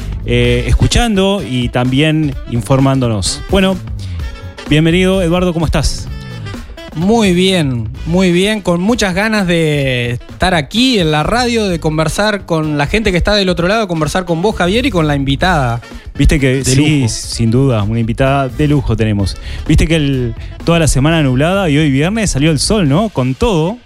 [0.68, 3.42] escuchando y también informándonos.
[3.50, 3.76] Bueno,
[4.68, 6.06] bienvenido Eduardo, ¿cómo estás?
[6.94, 12.46] Muy bien, muy bien, con muchas ganas de estar aquí en la radio, de conversar
[12.46, 15.16] con la gente que está del otro lado, conversar con vos, Javier, y con la
[15.16, 15.80] invitada.
[16.16, 19.36] Viste que sí, sin duda, una invitada de lujo tenemos.
[19.66, 20.34] Viste que el,
[20.64, 23.08] toda la semana nublada y hoy viernes salió el sol, ¿no?
[23.08, 23.76] Con todo.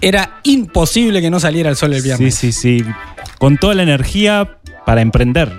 [0.00, 2.34] Era imposible que no saliera el sol el viernes.
[2.34, 2.90] Sí, sí, sí.
[3.38, 5.58] Con toda la energía para emprender.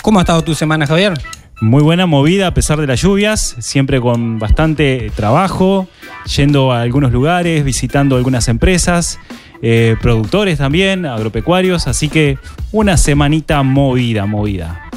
[0.00, 1.12] ¿Cómo ha estado tu semana, Javier?
[1.60, 5.88] Muy buena movida a pesar de las lluvias, siempre con bastante trabajo,
[6.36, 9.18] yendo a algunos lugares, visitando algunas empresas,
[9.60, 12.38] eh, productores también, agropecuarios, así que
[12.70, 14.88] una semanita movida, movida.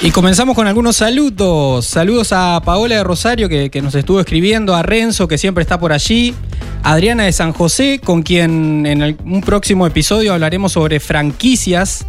[0.00, 1.84] Y comenzamos con algunos saludos.
[1.86, 5.80] Saludos a Paola de Rosario que, que, nos estuvo escribiendo, a Renzo que siempre está
[5.80, 6.34] por allí,
[6.84, 12.06] Adriana de San José con quien en el, un próximo episodio hablaremos sobre franquicias,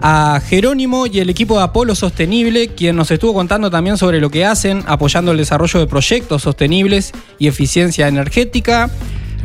[0.00, 4.30] a Jerónimo y el equipo de Apolo Sostenible, quien nos estuvo contando también sobre lo
[4.30, 8.90] que hacen, apoyando el desarrollo de proyectos sostenibles y eficiencia energética.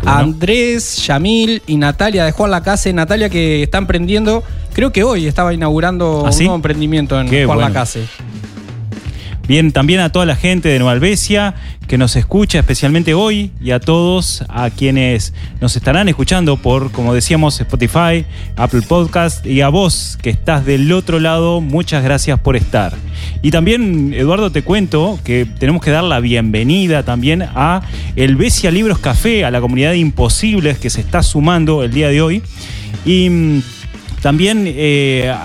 [0.05, 2.91] A Andrés, Yamil y Natalia de Juan Lacase.
[2.91, 4.43] Natalia que está emprendiendo,
[4.73, 6.39] creo que hoy estaba inaugurando ¿Ah, sí?
[6.39, 7.69] un nuevo emprendimiento en Qué Juan bueno.
[7.69, 8.05] Lacase.
[9.45, 11.55] Bien, también a toda la gente de Nueva Albesia
[11.87, 17.13] que nos escucha especialmente hoy y a todos a quienes nos estarán escuchando por, como
[17.13, 18.25] decíamos, Spotify,
[18.55, 22.93] Apple Podcast y a vos que estás del otro lado, muchas gracias por estar.
[23.41, 27.81] Y también, Eduardo, te cuento que tenemos que dar la bienvenida también a
[28.15, 32.07] el Besia Libros Café, a la comunidad de imposibles que se está sumando el día
[32.07, 32.41] de hoy.
[33.05, 33.61] Y mm,
[34.23, 35.35] también eh,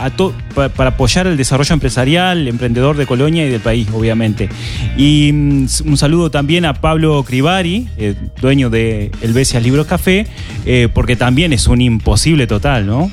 [0.55, 4.49] para apoyar el desarrollo empresarial, emprendedor de Colonia y del país, obviamente.
[4.97, 10.29] Y mm, un saludo también a Pablo Crivari, eh, dueño de El Besias Libros Café,
[10.65, 13.11] eh, porque también es un imposible total, ¿no?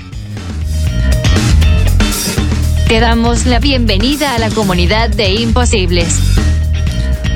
[2.88, 6.35] Te damos la bienvenida a la comunidad de Imposibles.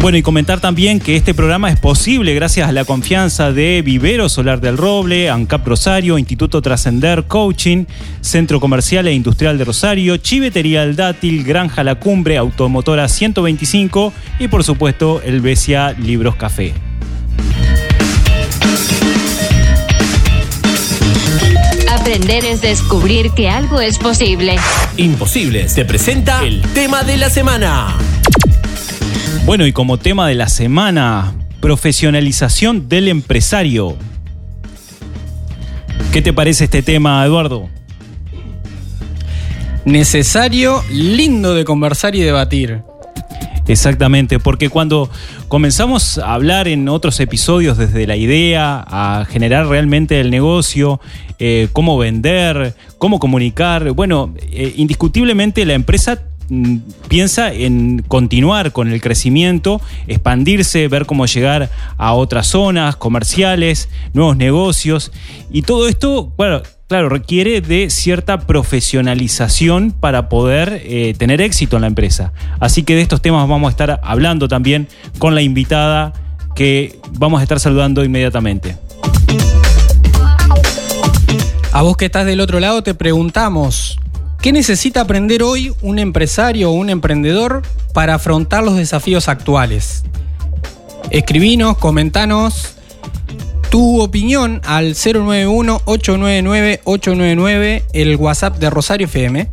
[0.02, 4.30] Bueno, y comentar también que este programa es posible gracias a la confianza de Vivero
[4.30, 7.84] Solar del Roble, ANCAP Rosario, Instituto Trascender Coaching,
[8.22, 14.48] Centro Comercial e Industrial de Rosario, Chivetería El Dátil, Granja La Cumbre, Automotora 125 y
[14.48, 16.74] por supuesto el Besia Libros Café.
[21.92, 24.56] Aprender es descubrir que algo es posible.
[24.96, 27.98] Imposibles te presenta el tema de la semana.
[29.46, 33.98] Bueno, y como tema de la semana, profesionalización del empresario.
[36.14, 37.70] ¿Qué te parece este tema, Eduardo?
[39.86, 42.82] Necesario, lindo de conversar y debatir.
[43.68, 45.12] Exactamente, porque cuando
[45.48, 51.00] comenzamos a hablar en otros episodios desde la idea a generar realmente el negocio,
[51.38, 56.20] eh, cómo vender, cómo comunicar, bueno, eh, indiscutiblemente la empresa
[57.08, 64.38] piensa en continuar con el crecimiento, expandirse, ver cómo llegar a otras zonas comerciales, nuevos
[64.38, 65.12] negocios
[65.52, 71.82] y todo esto, bueno, claro, requiere de cierta profesionalización para poder eh, tener éxito en
[71.82, 72.34] la empresa.
[72.60, 74.88] Así que de estos temas vamos a estar hablando también
[75.20, 76.14] con la invitada
[76.56, 78.76] que vamos a estar saludando inmediatamente.
[81.72, 84.00] A vos que estás del otro lado te preguntamos,
[84.42, 87.62] ¿qué necesita aprender hoy un empresario o un emprendedor
[87.94, 90.04] para afrontar los desafíos actuales?
[91.12, 92.76] Escribinos, comentanos
[93.70, 99.50] tu opinión al 091-899-899, el WhatsApp de Rosario FM.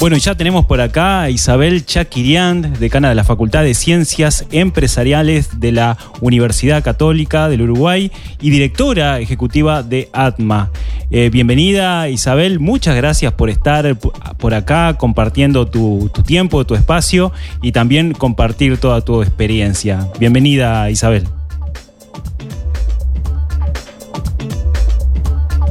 [0.00, 5.60] Bueno, ya tenemos por acá a Isabel Chaquirián, decana de la Facultad de Ciencias Empresariales
[5.60, 8.10] de la Universidad Católica del Uruguay
[8.40, 10.70] y directora ejecutiva de ATMA.
[11.10, 13.98] Eh, bienvenida Isabel, muchas gracias por estar
[14.38, 17.30] por acá compartiendo tu, tiempo, tu espacio
[17.60, 20.08] y también compartir toda tu experiencia.
[20.18, 21.28] Bienvenida Isabel.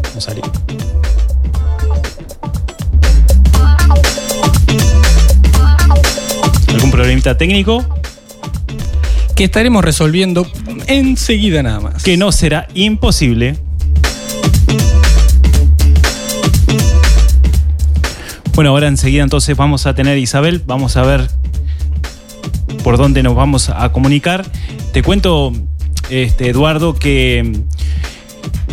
[0.03, 0.27] Vamos
[6.99, 7.87] problemita técnico?
[9.33, 10.45] Que estaremos resolviendo
[10.87, 12.03] enseguida nada más.
[12.03, 13.55] Que no será imposible.
[18.53, 21.29] Bueno, ahora enseguida entonces vamos a tener Isabel, vamos a ver
[22.83, 24.45] por dónde nos vamos a comunicar.
[24.91, 25.53] Te cuento,
[26.09, 27.61] este, Eduardo, que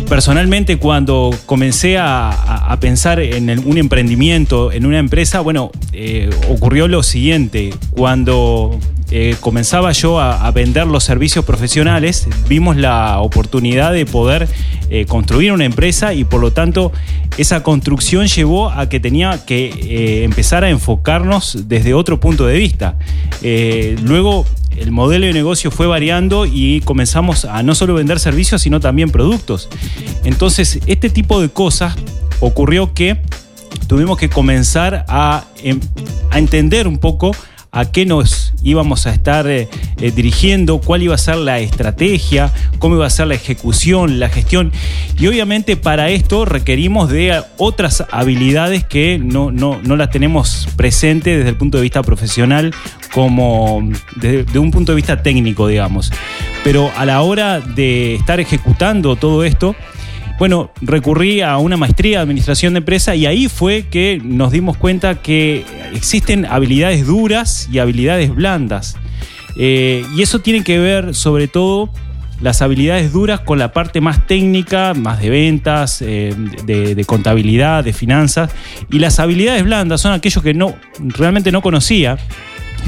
[0.07, 7.01] personalmente cuando comencé a, pensar en un emprendimiento, en una empresa, bueno, eh, ocurrió lo
[7.01, 7.73] siguiente.
[7.91, 14.47] Cuando eh, comenzaba yo a, vender los servicios profesionales, vimos la oportunidad de poder
[14.89, 16.91] eh, construir una empresa y por lo tanto
[17.37, 22.95] esa construcción llevó a que tenía que empezar a enfocarnos desde otro punto de vista.
[24.03, 24.45] Luego
[24.77, 29.09] el modelo de negocio fue variando y comenzamos a no solo vender servicios, sino también
[29.09, 29.69] productos.
[30.23, 31.95] Entonces, este tipo de cosas
[32.39, 33.17] ocurrió que
[33.87, 35.79] tuvimos que comenzar a, em-
[36.31, 37.35] a entender un poco
[37.77, 39.69] a qué nos íbamos a estar eh,
[40.01, 44.29] eh, dirigiendo, cuál iba a ser la estrategia, cómo iba a ser la ejecución, la
[44.29, 44.71] gestión.
[45.19, 51.37] Y obviamente para esto requerimos de otras habilidades que no, no, no las tenemos presentes
[51.37, 52.73] desde el punto de vista profesional
[53.13, 56.11] como desde de un punto de vista técnico, digamos.
[56.63, 59.75] Pero a la hora de estar ejecutando todo esto,
[60.39, 64.77] bueno, recurrí a una maestría de administración de empresa y ahí fue que nos dimos
[64.77, 68.97] cuenta que existen habilidades duras y habilidades blandas.
[69.57, 71.89] Eh, y eso tiene que ver sobre todo
[72.39, 76.35] las habilidades duras con la parte más técnica, más de ventas, eh,
[76.65, 78.51] de, de contabilidad, de finanzas.
[78.91, 82.17] Y las habilidades blandas son aquellos que no, realmente no conocía.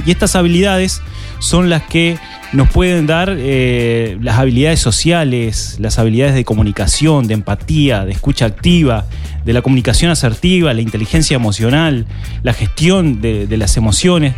[0.06, 1.02] Y estas habilidades
[1.40, 2.18] son las que
[2.54, 8.46] nos pueden dar eh, las habilidades sociales, las habilidades de comunicación, de empatía, de escucha
[8.46, 9.06] activa,
[9.46, 12.06] de la comunicación asertiva, la inteligencia emocional,
[12.44, 14.34] la gestión de, de las emociones.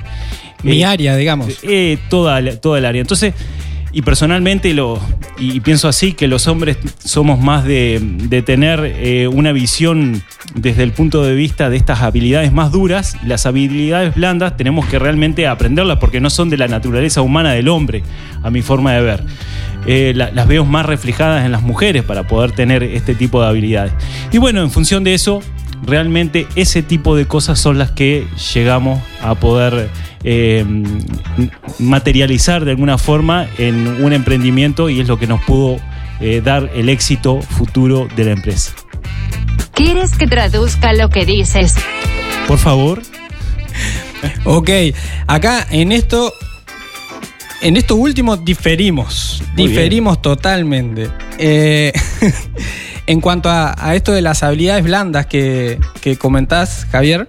[0.63, 1.47] Mi Eh, área, digamos.
[1.63, 3.01] eh, toda, la- toda el área.
[3.01, 3.33] Entonces,
[3.93, 4.99] y personalmente lo,
[5.37, 10.23] y pienso así, que los hombres somos más de, tener eh, una visión
[10.55, 13.17] desde el punto de vista de estas habilidades más duras.
[13.25, 17.67] Las habilidades blandas tenemos que realmente aprenderlas porque no son de la naturaleza humana del
[17.67, 18.03] hombre,
[18.43, 19.23] a mi forma de ver.
[19.85, 23.47] Eh, la- las veo más reflejadas en las mujeres para poder tener este tipo de
[23.49, 23.93] habilidades.
[24.31, 25.41] Y bueno, en función de eso,
[25.85, 29.89] realmente ese tipo de cosas son las que llegamos a poder
[30.23, 30.65] eh,
[31.79, 35.77] materializar de alguna forma en un emprendimiento y es lo que nos pudo
[36.19, 38.73] eh, dar el éxito futuro de la empresa.
[39.73, 41.75] ¿Quieres que traduzca lo que dices?
[42.47, 43.01] Por favor.
[44.43, 44.69] Ok,
[45.25, 46.31] acá en esto,
[47.61, 51.09] en esto último diferimos, Muy diferimos totalmente.
[51.39, 51.91] Eh,
[53.07, 57.27] en cuanto a, a esto de las habilidades blandas que, que comentás, Javier,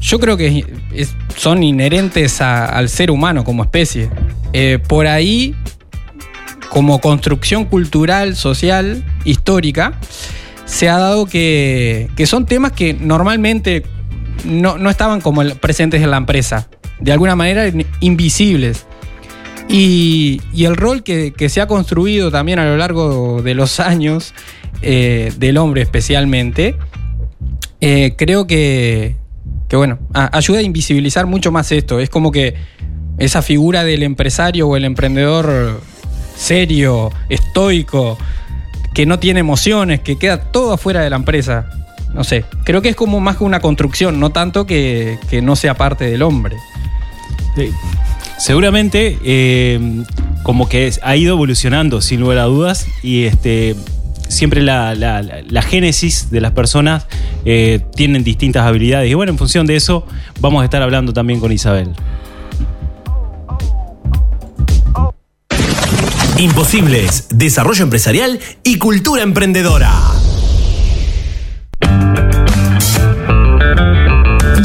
[0.00, 4.10] yo creo que es- son inherentes al ser humano como especie.
[4.52, 5.54] Eh, por ahí,
[6.68, 9.92] como construcción cultural, social, histórica,
[10.64, 13.84] se ha dado que, que son temas que normalmente
[14.44, 16.68] no, no estaban como presentes en la empresa.
[17.00, 18.84] De alguna manera in- invisibles.
[19.68, 23.78] Y, y el rol que, que se ha construido también a lo largo de los
[23.80, 24.34] años,
[24.82, 26.74] eh, del hombre especialmente,
[27.80, 29.14] eh, creo que,
[29.68, 32.00] que bueno, ayuda a invisibilizar mucho más esto.
[32.00, 32.54] Es como que
[33.18, 35.80] esa figura del empresario o el emprendedor
[36.36, 38.16] serio, estoico,
[38.94, 41.70] que no tiene emociones, que queda todo afuera de la empresa.
[42.14, 45.56] No sé, creo que es como más que una construcción, no tanto que, que no
[45.56, 46.56] sea parte del hombre.
[47.54, 47.70] Sí.
[48.38, 50.04] Seguramente, eh,
[50.44, 53.74] como que ha ido evolucionando, sin lugar a dudas, y este,
[54.28, 57.06] siempre la, la- la- la génesis de las personas
[57.44, 59.10] eh, tienen distintas habilidades.
[59.10, 60.06] Y bueno, en función de eso
[60.40, 61.90] vamos a estar hablando también con Isabel.
[66.38, 69.92] Imposibles, desarrollo empresarial y cultura emprendedora.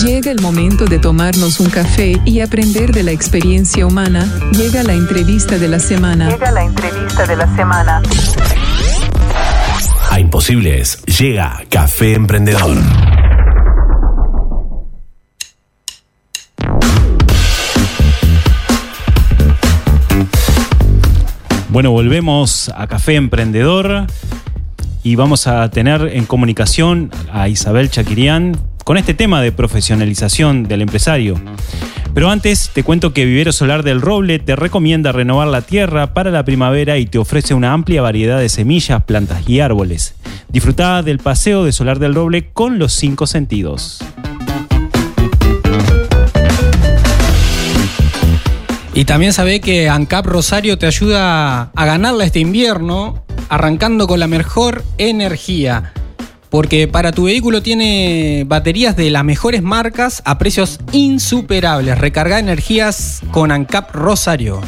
[0.05, 4.27] Llega el momento de tomarnos un café y aprender de la experiencia humana.
[4.51, 6.29] Llega la entrevista de la semana.
[6.29, 8.01] Llega la entrevista de la semana.
[10.13, 12.77] A Imposibles llega Café Emprendedor.
[21.69, 24.05] Bueno, volvemos a Café Emprendedor
[25.01, 30.81] y vamos a tener en comunicación a Isabel Chaquirián con este tema de profesionalización del
[30.81, 31.39] empresario.
[32.13, 36.29] Pero antes te cuento que Vivero Solar del Roble te recomienda renovar la tierra para
[36.29, 40.15] la primavera y te ofrece una amplia variedad de semillas, plantas y árboles.
[40.49, 43.99] Disfruta del paseo de Solar del Roble con los cinco sentidos.
[48.93, 54.27] Y también sabe que ANCAP Rosario te ayuda a ganarla este invierno arrancando con la
[54.27, 55.93] mejor energía.
[56.53, 61.97] Porque para tu vehículo tiene baterías de las mejores marcas a precios insuperables.
[61.97, 64.61] Recarga energías con ANCAP Rosario.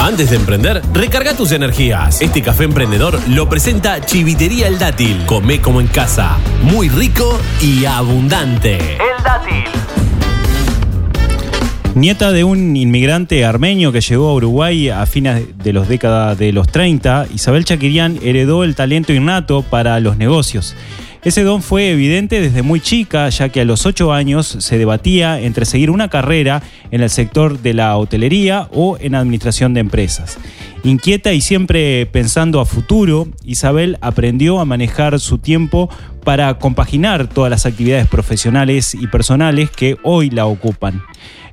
[0.00, 2.22] Antes de emprender, recarga tus energías.
[2.22, 5.26] Este café emprendedor lo presenta Chivitería El Dátil.
[5.26, 6.38] Come como en casa.
[6.62, 8.78] Muy rico y abundante.
[8.94, 10.03] El Dátil.
[11.94, 16.52] Nieta de un inmigrante armenio que llegó a Uruguay a fines de los décadas de
[16.52, 20.74] los 30, Isabel Chaquirián heredó el talento innato para los negocios.
[21.22, 25.40] Ese don fue evidente desde muy chica, ya que a los 8 años se debatía
[25.40, 30.36] entre seguir una carrera en el sector de la hotelería o en administración de empresas.
[30.82, 35.88] Inquieta y siempre pensando a futuro, Isabel aprendió a manejar su tiempo
[36.24, 41.04] para compaginar todas las actividades profesionales y personales que hoy la ocupan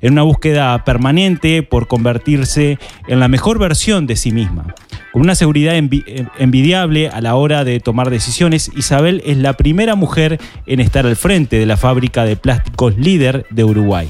[0.01, 2.77] en una búsqueda permanente por convertirse
[3.08, 4.74] en la mejor versión de sí misma.
[5.13, 9.96] Con una seguridad envi- envidiable a la hora de tomar decisiones, Isabel es la primera
[9.96, 14.10] mujer en estar al frente de la fábrica de plásticos líder de Uruguay.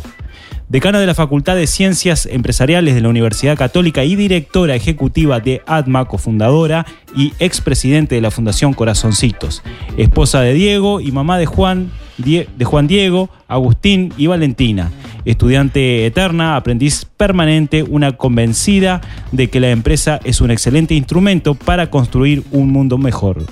[0.70, 5.62] Decana de la Facultad de Ciencias Empresariales de la Universidad Católica y directora ejecutiva de
[5.66, 9.64] ADMA, cofundadora y expresidente de la Fundación Corazoncitos.
[9.98, 14.92] Esposa de Diego y mamá de Juan, De Juan Diego, Agustín y Valentina.
[15.26, 19.02] Estudiante eterna, aprendiz permanente, una convencida
[19.32, 23.44] de que la empresa es un excelente instrumento para construir un mundo mejor.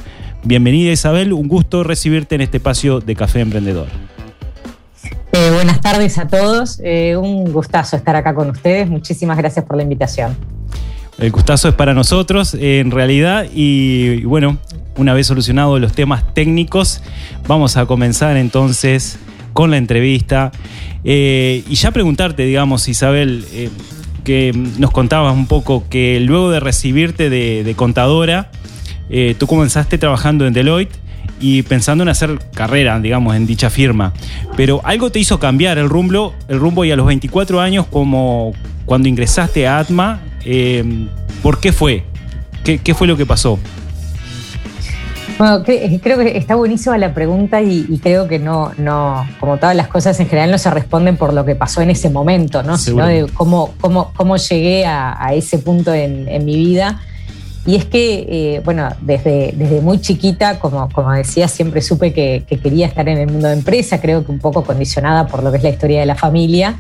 [0.44, 3.88] Bienvenida Isabel, un gusto recibirte en este espacio de Café Emprendedor.
[5.32, 6.80] Eh, buenas tardes a todos.
[6.84, 8.88] Eh, un gustazo estar acá con ustedes.
[8.88, 10.36] Muchísimas gracias por la invitación.
[11.20, 14.58] El gustazo es para nosotros, en realidad, y, bueno,
[14.96, 17.02] una vez solucionados los temas técnicos,
[17.46, 19.20] vamos a comenzar entonces
[19.52, 20.52] con la entrevista.
[21.04, 23.70] Eh, y ya preguntarte, digamos, Isabel, eh,
[24.24, 28.50] que nos contabas un poco que luego de recibirte de, de contadora,
[29.10, 30.96] eh, tú comenzaste trabajando en Deloitte
[31.42, 34.14] y pensando en hacer carrera, digamos, en dicha firma.
[34.56, 38.54] Pero algo te hizo cambiar el rumbo, el rumbo y a los 24 años, como
[38.86, 40.22] cuando ingresaste a Atma,
[40.52, 41.08] eh,
[41.44, 42.04] ¿por qué fue?
[42.64, 43.60] ¿Qué, qué fue lo que pasó?
[45.38, 49.56] Bueno, cre- creo que está buenísima la pregunta y, y creo que no, no, como
[49.58, 52.62] todas las cosas en general, no se responden por lo que pasó en ese momento,
[52.62, 52.78] ¿no?
[52.78, 57.00] Sino de cómo, cómo, cómo llegué a, a ese punto en, en mi vida.
[57.66, 62.44] Y es que, eh, bueno, desde, desde muy chiquita, como, como decía, siempre supe que,
[62.48, 65.52] que quería estar en el mundo de empresa, creo que un poco condicionada por lo
[65.52, 66.78] que es la historia de la familia.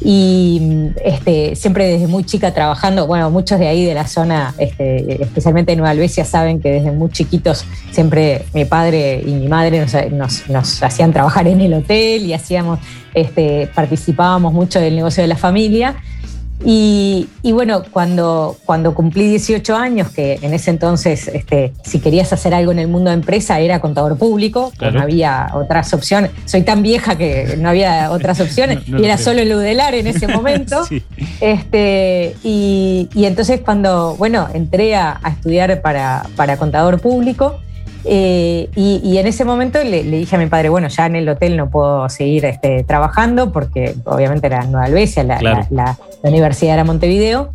[0.00, 5.22] Y este, siempre desde muy chica trabajando, bueno, muchos de ahí de la zona, este,
[5.22, 9.86] especialmente en Nueva Albesia, saben que desde muy chiquitos siempre mi padre y mi madre
[10.12, 12.78] nos- nos hacían trabajar en el hotel y hacíamos,
[13.14, 15.96] este, participábamos mucho del negocio de la familia.
[16.64, 22.32] Y, y bueno, cuando, cuando cumplí 18 años, que en ese entonces, este, si querías
[22.32, 24.94] hacer algo en el mundo de empresa, era contador público, Claro.
[24.98, 26.30] no había otras opciones.
[26.46, 29.94] Soy tan vieja que no había otras opciones No, no y era solo el Udelar
[29.94, 30.84] en ese momento.
[30.86, 31.02] Sí.
[31.40, 37.58] Este, y, y entonces cuando, bueno, entré a, a estudiar para, para contador público,
[38.08, 41.16] eh, y, y en ese momento le, le dije a mi padre, bueno, ya en
[41.16, 45.66] el hotel no puedo seguir este, trabajando porque obviamente era Nueva Albesia, la, Claro.
[45.70, 47.52] la- la- la universidad era Montevideo.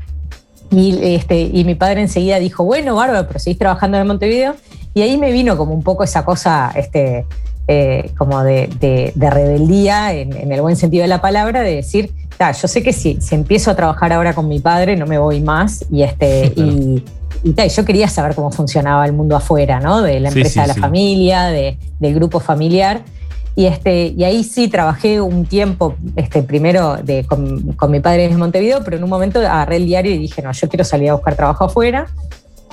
[0.71, 4.55] Y, este, y mi padre enseguida dijo, bueno, bárbaro, pero seguís trabajando en Montevideo.
[4.93, 7.25] Y ahí me vino como un poco esa cosa este,
[7.67, 8.69] eh, como de,
[9.15, 12.11] rebeldía, en, el buen sentido de la palabra, de decir,
[12.49, 15.41] yo sé que si, si, empiezo a trabajar ahora con mi padre no me voy
[15.41, 17.03] más y, este, y,
[17.43, 20.01] yo quería saber cómo funcionaba el mundo afuera, ¿no?
[20.01, 23.01] De la empresa de la familia, de, del grupo familiar.
[23.55, 28.25] Y, este, y ahí sí trabajé un tiempo, este, primero de, con, con, mi padre
[28.25, 31.09] en Montevideo, pero en un momento agarré el diario y dije, no, yo quiero salir
[31.09, 32.07] a buscar trabajo afuera.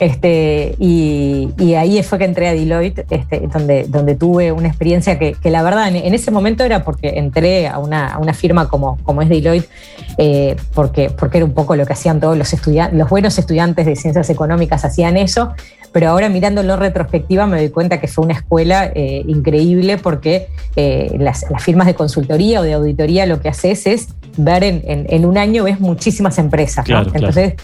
[0.00, 5.36] Este, y, ahí fue que entré a Deloitte, este, donde, donde tuve una experiencia que,
[5.44, 9.68] la verdad en, ese momento era porque entré a una, firma como, como es Deloitte,
[10.16, 13.86] eh, porque, porque era un poco lo que hacían todos los estudiantes, los buenos estudiantes
[13.86, 15.52] de ciencias económicas hacían eso,
[15.92, 20.48] pero ahora mirándolo en retrospectiva me doy cuenta que fue una escuela eh, increíble porque
[20.76, 25.38] eh, las, firmas de consultoría o de auditoría lo que haces es ver en, un
[25.38, 26.86] año ves muchísimas empresas.
[26.88, 27.54] Entonces,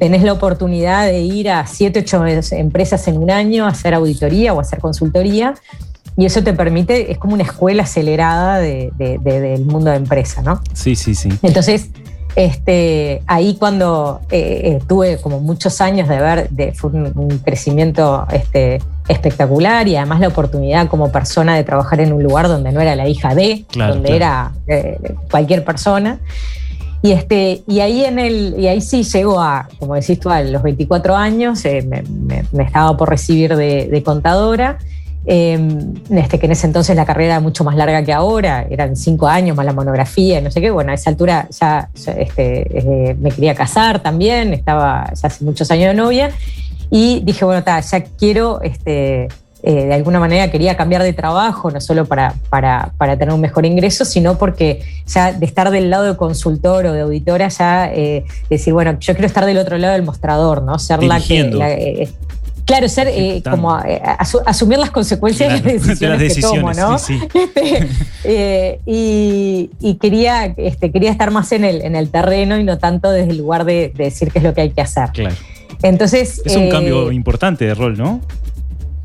[0.00, 2.24] tenés la oportunidad de ir a 7, 8
[2.56, 5.54] empresas en un año a hacer auditoría o hacer consultoría.
[6.16, 10.60] Y eso te permite, es como una escuela acelerada del mundo de empresa, ¿no?
[10.72, 11.28] Sí, sí, sí.
[11.42, 11.90] Entonces,
[12.34, 18.26] este, ahí cuando eh, eh, tuve como muchos años de ver, de, fue un, crecimiento
[18.32, 22.80] este, espectacular y además la oportunidad como persona de trabajar en un lugar donde no
[22.80, 24.98] era la hija de, donde era eh,
[25.30, 26.18] cualquier persona.
[27.02, 30.42] Y, este, y, ahí en el, y ahí sí llegó a, como decís tú, a
[30.42, 34.78] los 24 años, eh, me, estaba por recibir de, contadora,
[35.24, 38.96] em, este, que en ese entonces la carrera era mucho más larga que ahora, eran
[38.96, 43.16] cinco años más la monografía, no sé qué, bueno, a esa altura ya, este, eh,
[43.18, 46.30] me quería casar también, estaba ya hace muchos años de novia,
[46.90, 48.60] y dije, bueno, ya quiero...
[48.62, 49.28] Este,
[49.62, 53.66] eh, de alguna manera quería cambiar de trabajo, no solo para, para, tener un mejor
[53.66, 58.24] ingreso, sino porque ya de estar del lado de consultor o de auditora, ya eh,
[58.48, 60.78] decir, bueno, yo quiero estar del otro lado del mostrador, ¿no?
[60.78, 61.40] Ser la que.
[61.40, 62.08] Eh,
[62.64, 63.78] claro, ser como
[64.46, 66.96] asumir las consecuencias de, las decisiones que tomo, ¿no?
[68.22, 73.10] Este, y, quería, este, quería estar más en el, en el terreno y no tanto
[73.10, 75.10] desde el lugar de, decir qué es lo que hay que hacer.
[75.12, 75.34] Claro.
[75.82, 78.20] Entonces, es un cambio importante de rol, ¿no?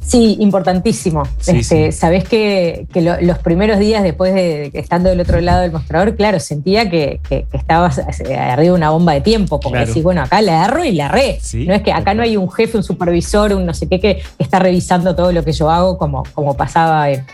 [0.06, 1.24] Sí, importantísimo.
[1.48, 2.88] este, Sabés que,
[3.22, 7.46] los primeros días después de estando del otro lado del mostrador, claro, sentía que, que,
[7.54, 10.92] estabas eh, arriba de una bomba de tiempo, porque decís, bueno, acá la agarro y
[10.92, 11.40] la re.
[11.54, 14.22] no es que acá no hay un jefe, un supervisor, un no sé qué que
[14.38, 17.26] está revisando todo lo que yo hago, como, como pasaba en,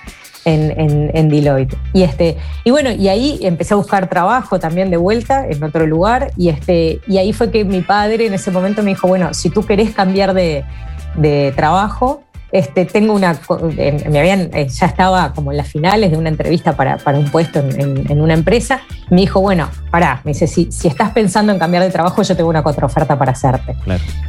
[0.46, 1.78] en, Deloitte.
[1.94, 5.86] Y, este, y bueno, y ahí empecé a buscar trabajo también de vuelta en otro
[5.86, 6.32] lugar.
[6.38, 9.50] Y, este, y ahí fue que mi padre en ese momento me dijo, bueno, si
[9.50, 10.64] tú querés cambiar de,
[11.16, 13.40] de trabajo, este, tengo una,
[13.78, 17.30] eh, me habían, eh, ya estaba como en las finales de una entrevista para, un
[17.30, 18.82] puesto en, una empresa.
[19.10, 22.36] Me dijo, bueno, pará, me dice, si, si estás pensando en cambiar de trabajo, yo
[22.36, 23.76] tengo una contraoferta para hacerte.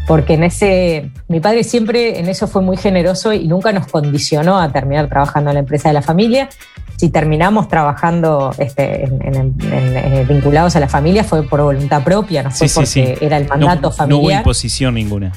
[0.06, 4.60] Porque en ese, mi padre siempre en eso fue muy generoso y nunca nos condicionó
[4.60, 6.48] a terminar trabajando en la empresa de la familia.
[6.96, 12.68] Si terminamos trabajando este, en, vinculados a la familia fue por voluntad propia, no fue
[12.68, 14.20] porque era el mandato familiar.
[14.20, 15.32] No hubo imposición ninguna.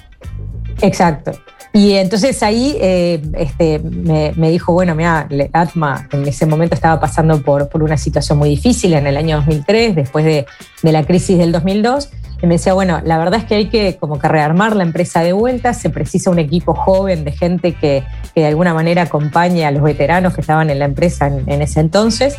[0.81, 1.31] Exacto.
[1.75, 7.41] Y entonces ahí eh, este, me, dijo, bueno, mira, Atma en ese momento estaba pasando
[7.41, 10.45] por, por, una situación muy difícil en el año 2003, después de,
[10.83, 12.11] de, la crisis del 2002.
[12.41, 15.21] Y me decía, bueno, la verdad es que hay que como que rearmar la empresa
[15.21, 19.65] de vuelta, se precisa un equipo joven de gente que, que de alguna manera acompañe
[19.65, 22.37] a los veteranos que estaban en la empresa en, ese entonces,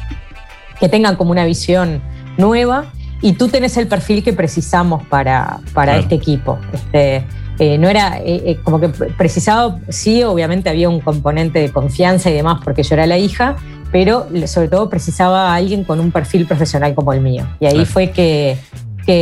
[0.81, 2.01] que tengan como una visión
[2.39, 6.59] nueva y tú tenés el perfil que precisamos para, para este equipo.
[6.73, 7.23] Este,
[7.59, 12.31] eh, no era eh, eh, como que precisaba, sí, obviamente había un componente de confianza
[12.31, 13.57] y demás porque yo era la hija,
[13.91, 17.47] pero sobre todo precisaba a alguien con un perfil profesional como el mío.
[17.61, 18.59] Y ahí fue que,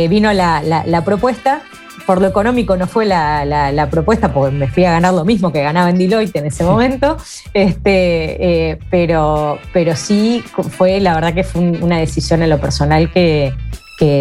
[0.09, 1.61] vino la, propuesta.
[2.05, 5.63] Por lo económico no fue la, propuesta, porque me fui a ganar lo mismo que
[5.63, 7.15] ganaba en Deloitte en ese momento,
[7.53, 13.53] este, pero, pero sí fue, la verdad que fue una decisión en lo personal que,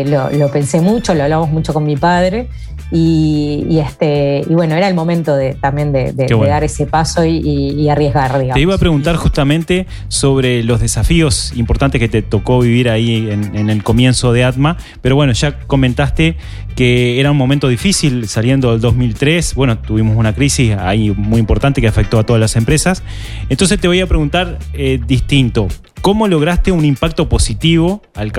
[0.07, 2.48] lo, lo pensé mucho, lo hablamos mucho con mi padre
[2.96, 8.40] y, este, y bueno, era el momento de, también de, dar ese paso y, arriesgar.
[8.54, 13.68] Te iba a preguntar justamente sobre los desafíos importantes que te tocó vivir ahí en,
[13.68, 16.37] el comienzo de Atma, pero bueno, ya comentaste
[16.76, 21.80] que era un momento difícil saliendo del 2003, bueno, tuvimos una crisis ahí muy importante
[21.80, 23.02] que afectó a todas las empresas,
[23.48, 25.66] entonces te voy a preguntar eh, distinto,
[26.00, 28.30] ¿cómo lograste un impacto positivo al,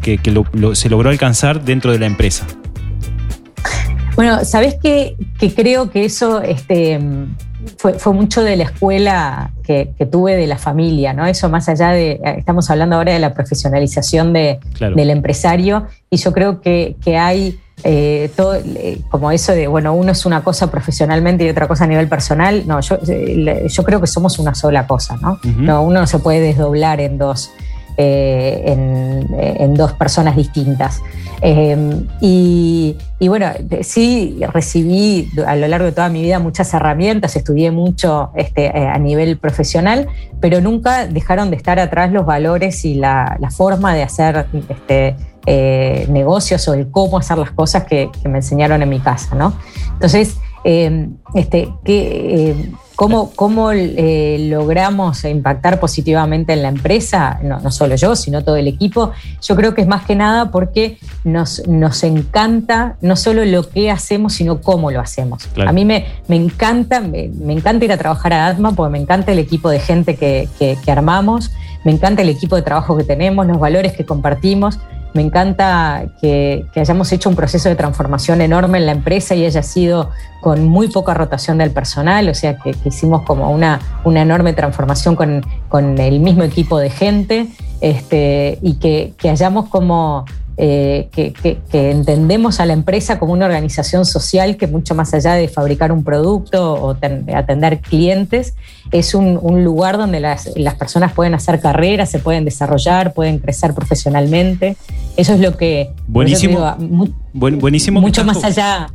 [0.00, 0.18] que,
[0.72, 2.46] se logró alcanzar dentro de la empresa?
[4.16, 5.16] Bueno, sabes que,
[5.54, 7.00] creo que eso este,
[7.76, 11.26] fue, mucho de la escuela que, tuve de la familia, ¿no?
[11.26, 16.60] Eso más allá de, estamos hablando ahora de la profesionalización del empresario, y yo creo
[16.60, 21.48] que, hay eh, todo, eh, como eso de, bueno, uno es una cosa profesionalmente y
[21.48, 25.16] otra cosa a nivel personal, no, yo, eh, yo creo que somos una sola cosa,
[25.16, 25.40] ¿no?
[25.44, 27.52] no uno no se puede desdoblar en dos,
[27.96, 31.02] en, dos personas distintas.
[32.20, 33.46] Y, y, bueno,
[33.80, 38.98] sí recibí a lo largo de toda mi vida muchas herramientas, estudié mucho este, a
[38.98, 40.08] nivel profesional,
[40.40, 46.06] pero nunca dejaron de estar atrás los valores y la, forma de hacer este, eh,
[46.08, 49.54] negocios o el cómo hacer las cosas que, me enseñaron en mi casa, ¿no?
[49.94, 57.40] Entonces, eh, este, eh, ¿cómo, cómo logramos impactar positivamente en la empresa?
[57.42, 59.12] No, solo yo, sino todo el equipo.
[59.40, 63.90] Yo creo que es más que nada porque nos, nos encanta no solo lo que
[63.90, 65.48] hacemos, sino cómo lo hacemos.
[65.66, 69.32] A mí me, me encanta, me, encanta ir a trabajar a Atma porque me encanta
[69.32, 71.52] el equipo de gente que, que, que armamos,
[71.86, 74.78] me encanta el equipo de trabajo que tenemos, los valores que compartimos
[75.12, 79.62] me encanta que, hayamos hecho un proceso de transformación enorme en la empresa y haya
[79.62, 85.16] sido con muy poca rotación del personal, o sea que, hicimos como una, enorme transformación
[85.16, 87.48] con, el mismo equipo de gente
[87.80, 90.24] este, y que hayamos como
[90.62, 95.48] eh, que, entendemos a la empresa como una organización social que mucho más allá de
[95.48, 96.90] fabricar un producto o
[97.34, 98.54] atender clientes,
[98.92, 104.76] es un, lugar donde las, personas pueden hacer carreras, se pueden desarrollar, pueden crecer profesionalmente.
[105.16, 105.92] Eso es lo que...
[106.06, 106.76] Buenísimo.
[107.32, 108.02] buenísimo.
[108.02, 108.88] Mucho más allá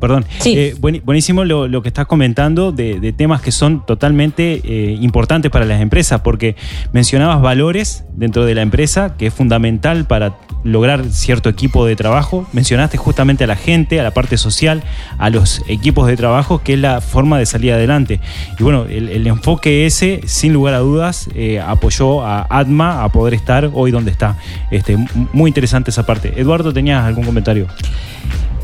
[0.00, 0.26] Perdón.
[0.44, 5.80] Eh, buenísimo lo, que estás comentando de, temas que son totalmente eh, importantes para las
[5.80, 6.54] empresas, porque
[6.92, 10.36] mencionabas valores dentro de la empresa, que es fundamental para
[10.66, 12.46] lograr cierto equipo de trabajo.
[12.52, 14.82] Mencionaste justamente a la gente, a la parte social,
[15.18, 18.20] a los equipos de trabajo, que es la forma de salir adelante.
[18.58, 23.34] Y bueno, el, enfoque ese, sin lugar a dudas, eh, apoyó a ADMA a poder
[23.34, 24.36] estar hoy donde está.
[24.70, 24.96] Este,
[25.32, 26.34] muy interesante esa parte.
[26.36, 27.66] Eduardo, ¿tenías algún comentario?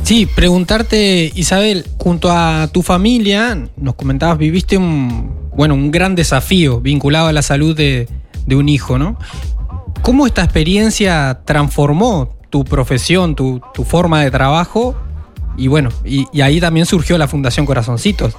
[0.02, 6.80] Sí, preguntarte, Isabel, junto a tu familia, nos comentabas, viviste un, bueno, un gran desafío
[6.80, 8.08] vinculado a la salud de,
[8.48, 9.16] un hijo, ¿no?
[10.02, 14.94] ¿Cómo esta experiencia transformó tu profesión, tu, forma de trabajo?
[15.56, 18.34] Y bueno, y ahí también surgió la Fundación Corazoncitos.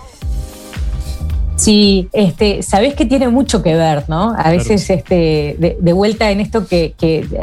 [1.56, 4.36] Sí, este, sabés que tiene mucho que ver, ¿no?
[4.38, 6.93] A veces, este, de, vuelta en esto que,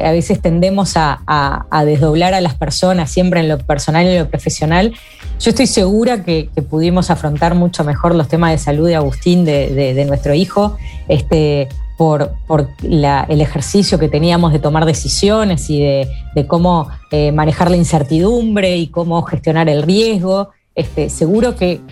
[0.04, 4.28] a veces tendemos a, desdoblar a las personas, siempre en lo personal y en lo
[4.28, 4.92] profesional.
[5.38, 10.04] Yo estoy segura que, pudimos afrontar mucho mejor los temas de salud de Agustín, de,
[10.06, 10.76] nuestro hijo,
[11.09, 11.68] este,
[12.00, 17.76] por, por el ejercicio que teníamos de tomar decisiones y de, cómo eh, manejar la
[17.76, 20.48] incertidumbre y cómo gestionar el riesgo.
[20.74, 21.82] Este, seguro que,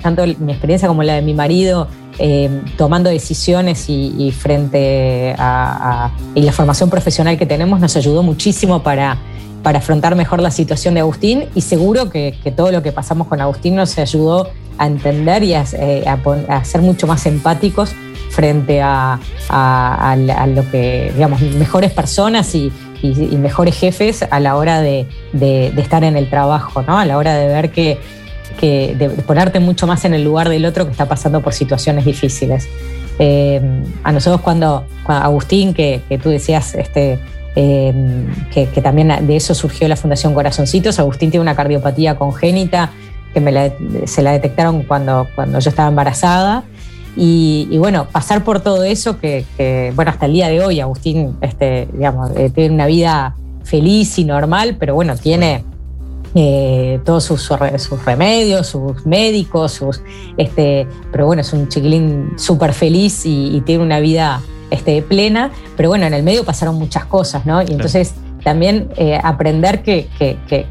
[0.00, 1.88] tanto mi experiencia como la de mi marido
[2.20, 9.18] eh, tomando decisiones y, frente a, la formación profesional que tenemos nos ayudó muchísimo para,
[9.64, 13.40] para afrontar mejor la situación de Agustín y seguro que, todo lo que pasamos con
[13.40, 16.04] Agustín nos ayudó a entender y a, eh,
[16.62, 17.92] ser mucho más empáticos
[18.30, 19.18] frente a,
[20.54, 25.06] lo que, digamos, mejores personas y, mejores jefes a la hora de,
[25.76, 26.98] estar en el trabajo, ¿no?
[26.98, 27.98] A la hora de ver que
[28.58, 32.04] que de ponerte mucho más en el lugar del otro que está pasando por situaciones
[32.04, 32.68] difíciles.
[33.18, 33.60] Eh,
[34.04, 37.18] a nosotros cuando, Agustín, que, tú decías este,
[37.56, 37.92] eh,
[38.52, 42.90] que, también de eso surgió la Fundación Corazoncitos, Agustín tiene una cardiopatía congénita
[43.32, 43.72] que
[44.06, 46.64] se la detectaron cuando, cuando yo estaba embarazada.
[47.16, 51.88] Y, bueno, pasar por todo eso, que, bueno, hasta el día de hoy Agustín este,
[51.92, 55.64] digamos, eh, tiene una vida feliz y normal, pero bueno, tiene
[56.34, 60.00] eh, todos sus, sus, remedios, sus médicos, sus,
[60.36, 64.40] este, pero bueno, es un chiquilín súper feliz y, tiene una vida
[64.70, 67.62] este, plena, pero bueno, en el medio pasaron muchas cosas, ¿no?
[67.62, 68.14] Y entonces
[68.48, 70.08] también eh, aprender que,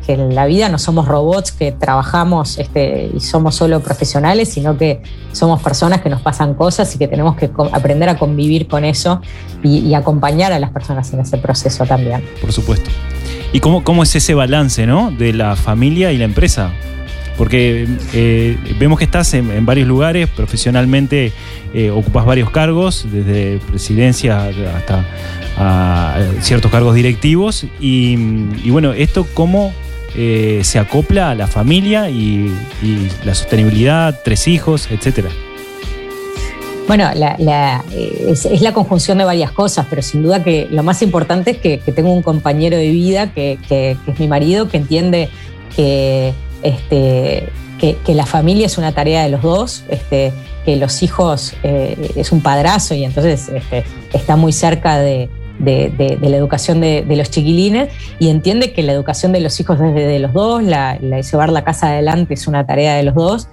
[0.07, 5.03] en la vida no somos robots que trabajamos este, y somos solo profesionales, sino que
[5.31, 9.21] somos personas que nos pasan cosas y que tenemos que aprender a convivir con eso
[9.61, 12.23] y, y acompañar a las personas en ese proceso también.
[12.41, 12.89] Por supuesto.
[13.53, 15.11] ¿Y cómo, cómo es ese balance ¿no?
[15.11, 16.71] de la familia y la empresa?
[17.37, 21.31] Porque eh, vemos que estás en, varios lugares, profesionalmente
[21.73, 25.05] eh, ocupas varios cargos, desde presidencia hasta
[26.41, 27.65] ciertos cargos directivos.
[27.79, 28.15] Y,
[28.69, 29.73] bueno, esto cómo
[30.15, 35.29] eh, se acopla a la familia y, y la sostenibilidad, tres hijos, etcétera.
[36.87, 41.57] Bueno, es, la conjunción de varias cosas, pero sin duda que lo más importante es
[41.57, 45.29] que, tengo un compañero de vida que, es mi marido, que entiende
[45.75, 46.33] que,
[46.67, 47.49] este,
[47.79, 50.33] que, la familia es una tarea de los dos, este,
[50.65, 56.37] que los hijos eh, es un padrazo y entonces este, está muy cerca de, la
[56.37, 60.33] educación de, los chiquilines y entiende que la educación de los hijos desde de los
[60.33, 63.47] dos, la, llevar la casa adelante es una tarea de los dos.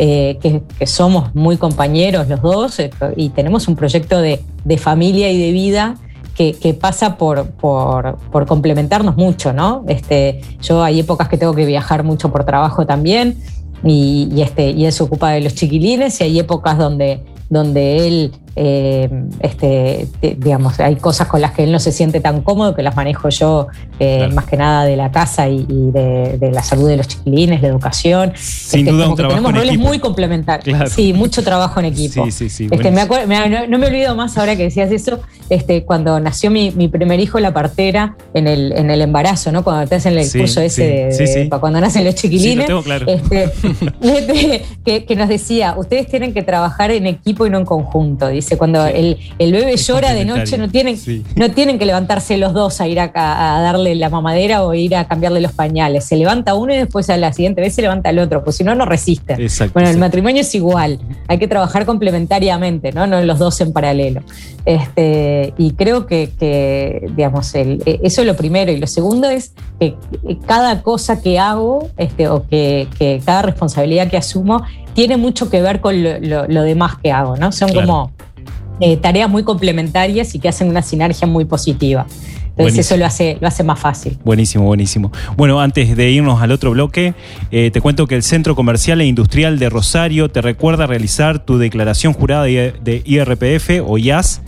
[0.00, 4.40] Eh, que, somos muy compañeros los dos eh, y tenemos un proyecto de,
[4.78, 5.96] familia y de vida
[6.38, 9.84] que, pasa por, por, complementarnos mucho, ¿no?
[9.88, 13.36] Este, yo hay épocas que tengo que viajar mucho por trabajo también
[13.82, 18.32] y, este, y él se ocupa de los chiquilines y hay épocas donde, donde él
[18.60, 22.82] eh, este, digamos, hay cosas con las que él no se siente tan cómodo que
[22.82, 23.68] las manejo yo
[24.00, 27.68] eh, más que nada de la casa y, de, la salud de los chiquilines, la
[27.68, 28.32] educación.
[28.34, 29.88] Sin este, duda un trabajo tenemos roles equipo.
[29.88, 30.90] muy complementarios.
[30.90, 32.26] Sí, mucho trabajo en equipo.
[32.26, 37.20] este, me no, me olvido más ahora que decías eso, este, cuando nació mi, primer
[37.20, 39.62] hijo, la partera, en el, en el embarazo, ¿no?
[39.62, 42.68] Cuando te hacen el curso ese de, cuando nacen los chiquilines.
[43.08, 48.28] Este, que, que nos decía, ustedes tienen que trabajar en equipo y no en conjunto,
[48.28, 50.98] dice cuando el, bebé llora de noche, no tienen,
[51.36, 55.06] no tienen que levantarse los dos a ir a, darle la mamadera o ir a
[55.06, 56.04] cambiarle los pañales.
[56.04, 58.64] Se levanta uno y después a la siguiente vez se levanta el otro, pues si
[58.64, 59.36] no, no resiste.
[59.74, 63.06] Bueno, el matrimonio es igual, hay que trabajar complementariamente, ¿no?
[63.06, 64.22] No los dos en paralelo.
[64.64, 68.70] Este, y creo que, digamos, e, eso es lo primero.
[68.70, 69.96] Y lo segundo es que
[70.46, 72.88] cada cosa que hago este, o que,
[73.24, 74.62] cada responsabilidad que asumo
[74.94, 77.52] tiene mucho que ver con lo, demás que hago, ¿no?
[77.52, 78.12] Son como
[78.80, 82.06] eh, tareas muy complementarias y que hacen una sinergia muy positiva.
[82.50, 84.18] Entonces eso lo hace, lo hace más fácil.
[84.24, 85.12] Buenísimo, buenísimo.
[85.36, 87.14] Bueno, antes de irnos al otro bloque,
[87.52, 91.58] eh, te cuento que el Centro Comercial e Industrial de Rosario te recuerda realizar tu
[91.58, 94.42] declaración jurada de IRPF o IAS.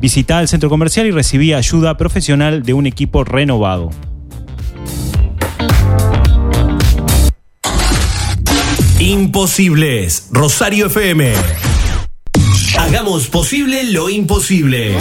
[0.00, 3.90] Visita el centro comercial y recibí ayuda profesional de un equipo renovado.
[9.00, 11.32] Imposibles, Rosario FM.
[12.88, 14.96] Hagamos posible lo imposible.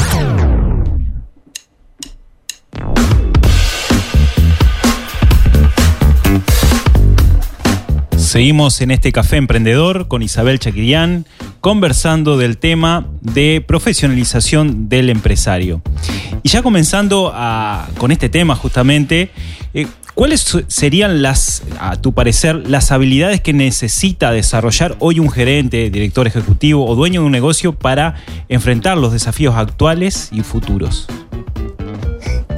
[8.18, 11.26] Seguimos en este café emprendedor con Isabel Chaquirián
[11.62, 15.82] conversando del tema de profesionalización del empresario.
[16.44, 17.34] Y ya comenzando
[17.98, 19.32] con este tema justamente,
[19.74, 25.92] eh, ¿Cuáles serían las, a tu parecer, las habilidades que necesita desarrollar hoy un gerente,
[25.92, 28.16] director ejecutivo o dueño de un negocio para
[28.50, 31.06] enfrentar los desafíos actuales y futuros?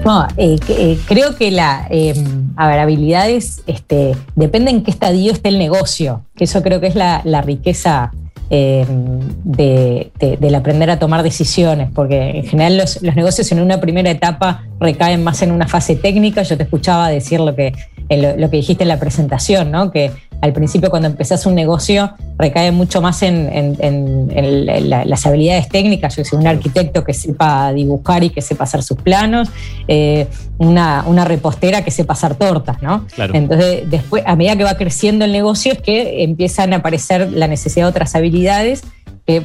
[0.05, 5.59] No, eh, eh, creo que la, em, habilidades este, depende en qué estadio esté el
[5.59, 8.13] negocio, que eso creo que es la, riqueza
[8.49, 14.09] em, de, del aprender a tomar decisiones, porque en general los, negocios en una primera
[14.09, 16.43] etapa recaen más en una fase técnica.
[16.43, 17.73] Yo te escuchaba decir lo que,
[18.09, 19.91] lo, que dijiste en la presentación, ¿no?
[19.91, 24.29] que al principio cuando empezás un negocio recae mucho más en,
[24.87, 26.15] las habilidades técnicas.
[26.15, 29.49] Yo soy un arquitecto que sepa dibujar y que sepa hacer sus planos,
[29.87, 32.81] eh, una, repostera que sepa hacer tortas.
[32.81, 33.05] ¿no?
[33.17, 37.47] Entonces, después, a medida que va creciendo el negocio, es que empiezan a aparecer la
[37.47, 38.83] necesidad de otras habilidades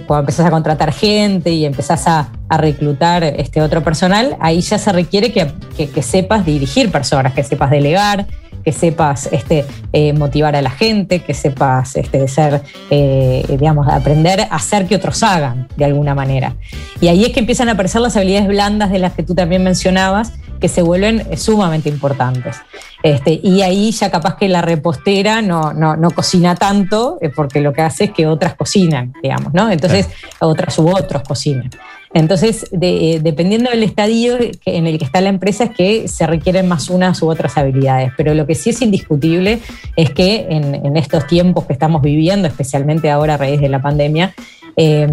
[0.06, 4.92] cuando empezás a contratar gente y empezás a, reclutar este otro personal, ahí ya se
[4.92, 8.28] requiere que, sepas dirigir personas, que sepas delegar,
[8.64, 14.40] que sepas este, eh, motivar a la gente, que sepas este, ser, eh, digamos, aprender
[14.40, 16.54] a hacer que otros hagan de alguna manera.
[17.00, 19.62] Y ahí es que empiezan a aparecer las habilidades blandas de las que tú también
[19.62, 22.56] mencionabas, que se vuelven sumamente importantes.
[23.02, 27.74] Este, y ahí ya capaz que la repostera no, no, cocina tanto, eh, porque lo
[27.74, 29.70] que hace es que otras cocinan, digamos, ¿no?
[29.70, 30.08] Entonces,
[30.40, 31.68] otras u otros cocinan.
[32.14, 36.88] Entonces, dependiendo del estadio en el que está la empresa, es que se requieren más
[36.88, 38.12] unas u otras habilidades.
[38.16, 39.58] Pero lo que sí es indiscutible
[39.96, 44.32] es que en, estos tiempos que estamos viviendo, especialmente ahora a raíz de la pandemia,
[44.76, 45.08] eh,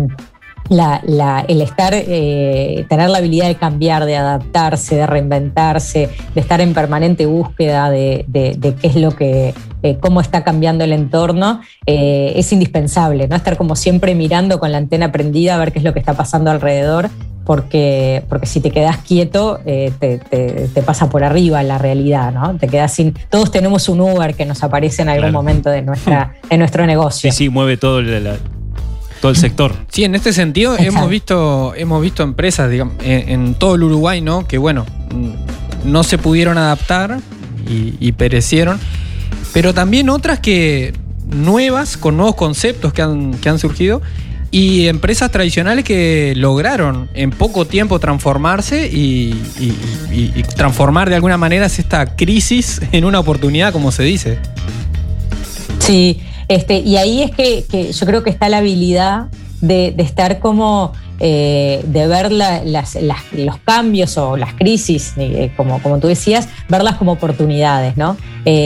[0.71, 6.73] el estar, eh, tener la habilidad de cambiar, de adaptarse, de reinventarse, de estar en
[6.73, 9.53] permanente búsqueda de, qué es lo que,
[9.83, 13.35] eh, cómo está cambiando el entorno, eh, es indispensable, ¿no?
[13.35, 16.13] Estar como siempre mirando con la antena prendida a ver qué es lo que está
[16.13, 17.09] pasando alrededor,
[17.45, 20.21] porque, porque si te quedas quieto, te,
[20.85, 22.55] pasa por arriba la realidad, ¿no?
[22.55, 23.13] Te quedas sin.
[23.29, 27.29] Todos tenemos un Uber que nos aparece en algún momento de, nuestra, de nuestro negocio.
[27.31, 28.39] Sí, sí, mueve todo el,
[29.21, 29.73] todo el sector.
[29.89, 34.47] Sí, en este sentido hemos visto, hemos visto empresas digamos, en, todo el Uruguay, ¿no?
[34.47, 34.85] Que bueno,
[35.85, 37.19] no se pudieron adaptar
[37.69, 38.79] y, perecieron.
[39.53, 40.93] Pero también otras que
[41.27, 44.01] nuevas, con nuevos conceptos que han, que han surgido.
[44.53, 49.41] Y empresas tradicionales que lograron en poco tiempo transformarse y,
[50.11, 54.39] y, transformar de alguna manera esta crisis en una oportunidad, como se dice.
[55.79, 56.21] Sí,
[56.55, 59.27] este, y ahí es que, yo creo que está la habilidad
[59.61, 60.91] de, estar como
[61.23, 67.11] eh, de ver los cambios o las crisis, eh, como, como tú decías, verlas como
[67.11, 68.17] oportunidades, ¿no?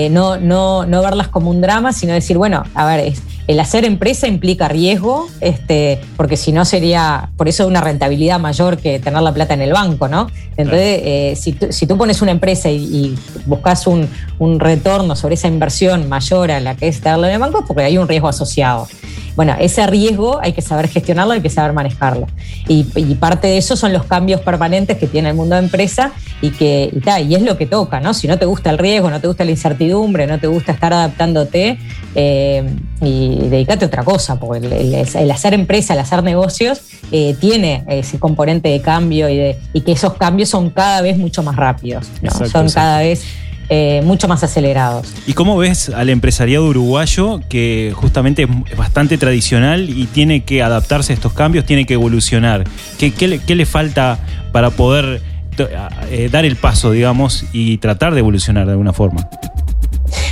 [0.10, 3.14] no, no, no verlas como un drama, sino decir, bueno, a ver,
[3.48, 8.78] el hacer empresa implica riesgo, este, porque si no sería, por eso una rentabilidad mayor
[8.78, 10.28] que tener la plata en el banco, ¿no?
[10.56, 14.08] Entonces, si, tú, pones una empresa y, buscas un,
[14.40, 17.84] un, retorno sobre esa inversión mayor a la que es tenerlo en el banco, porque
[17.84, 18.88] hay un riesgo asociado.
[19.36, 22.28] Bueno, ese riesgo hay que saber gestionarlo, hay que saber manejarlo.
[22.68, 22.84] Y,
[23.16, 26.92] parte de eso son los cambios permanentes que tiene el mundo de empresa y que
[26.94, 28.14] y, es lo que toca, ¿no?
[28.14, 30.94] Si no te gusta el riesgo, no te gusta la incertidumbre, no te gusta estar
[30.94, 31.78] adaptándote,
[32.14, 32.64] eh,
[33.02, 38.20] y dedícate a otra cosa, porque el, hacer empresa, el hacer negocios, eh, tiene ese
[38.20, 42.08] componente de cambio y, de, y que esos cambios son cada vez mucho más rápidos,
[42.52, 43.24] son cada vez
[43.70, 45.14] eh, mucho más acelerados.
[45.26, 51.14] ¿Y cómo ves al empresariado uruguayo que justamente es bastante tradicional y tiene que adaptarse
[51.14, 52.64] a estos cambios, tiene que evolucionar?
[53.00, 53.12] ¿Qué,
[53.56, 54.20] le, falta
[54.52, 55.22] para poder
[55.58, 59.28] eh, dar el paso, digamos, y tratar de evolucionar de alguna forma?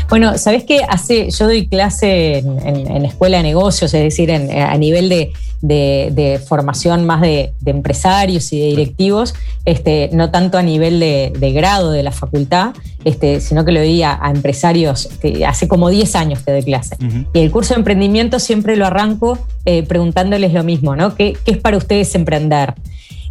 [0.09, 0.81] Bueno, sabes qué?
[0.87, 5.09] hace, yo doy clase en, escuela de negocios, es decir, a nivel
[5.61, 9.33] de, formación más de, empresarios y de directivos,
[9.65, 14.03] este, no tanto a nivel de, grado de la facultad, este, sino que lo doy
[14.03, 15.09] a, empresarios,
[15.47, 16.97] hace como 10 años que doy clase.
[17.33, 21.15] Y el curso de emprendimiento siempre lo arranco eh, preguntándoles lo mismo, ¿no?
[21.15, 22.73] ¿Qué, es para ustedes emprender?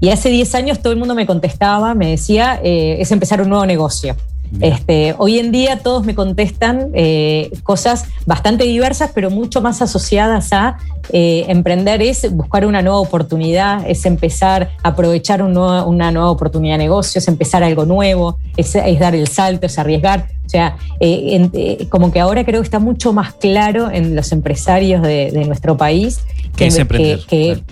[0.00, 3.50] Y hace 10 años todo el mundo me contestaba, me decía, eh, es empezar un
[3.50, 4.16] nuevo negocio.
[4.60, 10.52] Este, hoy en día todos me contestan eh, cosas bastante diversas, pero mucho más asociadas
[10.52, 10.76] a
[11.10, 16.84] eh, emprender es buscar una nueva oportunidad, es empezar a aprovechar una nueva oportunidad de
[16.84, 20.28] negocio, es empezar algo nuevo, es, dar el salto, es arriesgar.
[20.44, 25.00] O sea, eh, como que ahora creo que está mucho más claro en los empresarios
[25.02, 26.20] de, nuestro país
[26.56, 27.20] que, es emprender.
[27.26, 27.62] Que,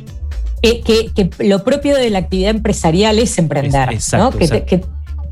[1.40, 3.92] lo propio de la actividad empresarial es emprender.
[3.92, 4.82] exacto, que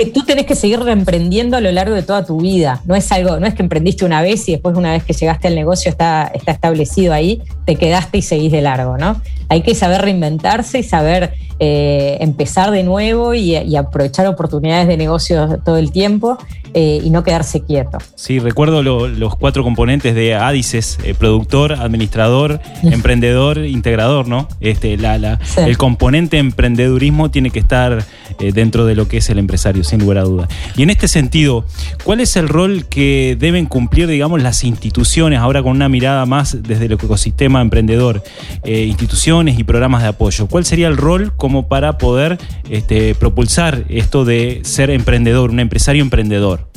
[0.06, 2.80] tú tenés que seguir reemprendiendo a lo largo de toda tu vida.
[2.84, 5.48] No es algo, no es que emprendiste una vez y después una vez que llegaste
[5.48, 9.20] al negocio está, está establecido ahí, te quedaste y seguís de largo, ¿no?
[9.48, 15.58] Hay que saber reinventarse y saber eh, empezar de nuevo y, aprovechar oportunidades de negocio
[15.64, 16.38] todo el tiempo
[16.72, 17.98] eh, y no quedarse quieto.
[18.14, 24.46] Sí, recuerdo los cuatro componentes de Adices, eh, productor, administrador, emprendedor, integrador, ¿no?
[24.60, 28.04] Este, la, El componente emprendedurismo tiene que estar
[28.38, 30.48] dentro de lo que es el empresario, sin lugar a duda.
[30.76, 31.64] Y en este sentido,
[32.04, 36.62] ¿cuál es el rol que deben cumplir, digamos, las instituciones, ahora con una mirada más
[36.62, 38.22] desde el ecosistema emprendedor,
[38.64, 40.46] instituciones y programas de apoyo?
[40.46, 42.38] ¿Cuál sería el rol como para poder
[42.70, 46.68] este, propulsar esto de ser emprendedor, un empresario emprendedor?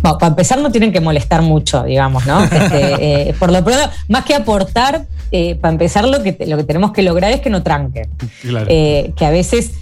[0.00, 2.42] para empezar no tienen que molestar mucho, digamos, ¿no?
[2.58, 6.64] Este, eh, por lo pronto, más que aportar, eh, para empezar lo que, lo que
[6.64, 8.08] tenemos que lograr es que no tranque.
[8.44, 9.72] Eh, que a veces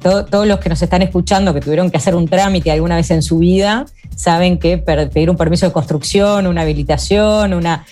[0.00, 3.22] todos los que nos están escuchando, que tuvieron que hacer un trámite alguna vez en
[3.22, 7.86] su vida, saben que pedir un permiso de construcción, una habilitación, una,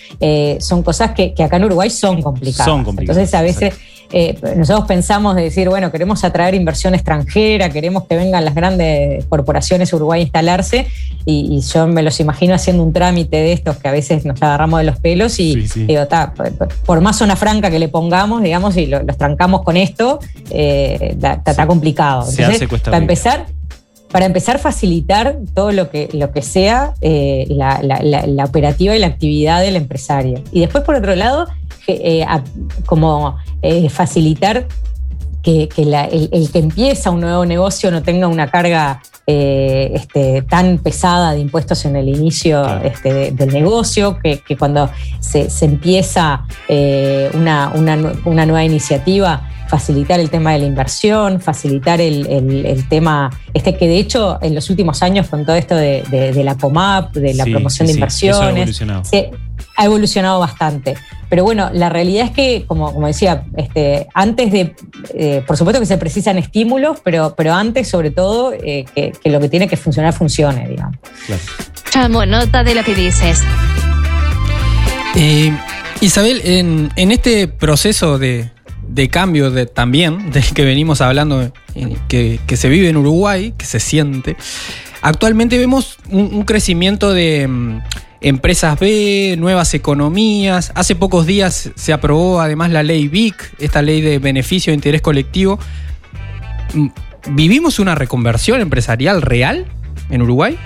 [0.59, 2.65] son cosas que, acá en Uruguay son complicadas.
[2.65, 3.17] Son complicadas.
[3.17, 3.79] Entonces a veces...
[4.11, 9.25] Eh, nosotros pensamos de decir, bueno, queremos atraer inversión extranjera, queremos que vengan las grandes
[9.25, 10.87] corporaciones Uruguay a instalarse,
[11.25, 14.79] y, yo me los imagino haciendo un trámite de estos que a veces nos agarramos
[14.79, 16.01] de los pelos y digo,
[16.85, 20.19] por más zona franca que le pongamos, digamos, y los trancamos con esto,
[20.49, 22.25] está eh, complicado.
[22.29, 23.45] Entonces, para empezar,
[24.11, 29.07] para empezar a facilitar todo lo que, lo que sea eh, la, operativa y la
[29.07, 30.41] actividad del empresario.
[30.51, 31.47] Y después, por otro lado,
[31.87, 32.25] eh,
[32.85, 34.67] como eh, facilitar
[35.43, 41.39] que, el, que empieza un nuevo negocio no tenga una carga este, tan pesada de
[41.39, 46.45] impuestos en el inicio este, del negocio, que, cuando se, empieza
[47.35, 47.71] una,
[48.25, 53.99] una nueva iniciativa facilitar el tema de la inversión, facilitar el, tema, este que de
[53.99, 57.93] hecho en los últimos años con todo esto de, la COMAP, de la promoción de
[57.93, 59.03] inversiones, ha evolucionado.
[59.77, 60.95] ha evolucionado bastante.
[61.29, 64.75] Pero bueno, la realidad es que, como, como decía, este, antes de,
[65.13, 69.39] eh, por supuesto que se precisan estímulos, pero, pero antes sobre todo eh, que, lo
[69.39, 70.97] que tiene que funcionar funcione, digamos.
[71.91, 73.43] Chamo, nota de lo que dices.
[75.15, 75.55] Eh,
[76.01, 78.49] Isabel, en, en este proceso de,
[78.89, 81.41] de cambio de, también, del que venimos hablando,
[81.75, 84.35] eh, que, se vive en Uruguay, que se siente.
[85.01, 87.79] Actualmente vemos un, crecimiento de mm,
[88.21, 90.71] empresas B, nuevas economías.
[90.75, 95.01] Hace pocos días se aprobó además la ley BIC, esta ley de beneficio de interés
[95.01, 95.59] colectivo.
[96.73, 96.87] Mm,
[97.31, 99.67] ¿Vivimos una reconversión empresarial real
[100.09, 100.57] en Uruguay?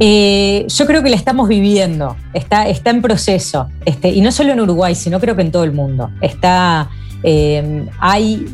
[0.00, 4.60] Yo creo que la estamos viviendo, está, está en proceso, este, y no solo en
[4.60, 6.10] Uruguay, sino creo que en todo el mundo.
[6.20, 6.88] Está,
[7.22, 8.46] Eh, hay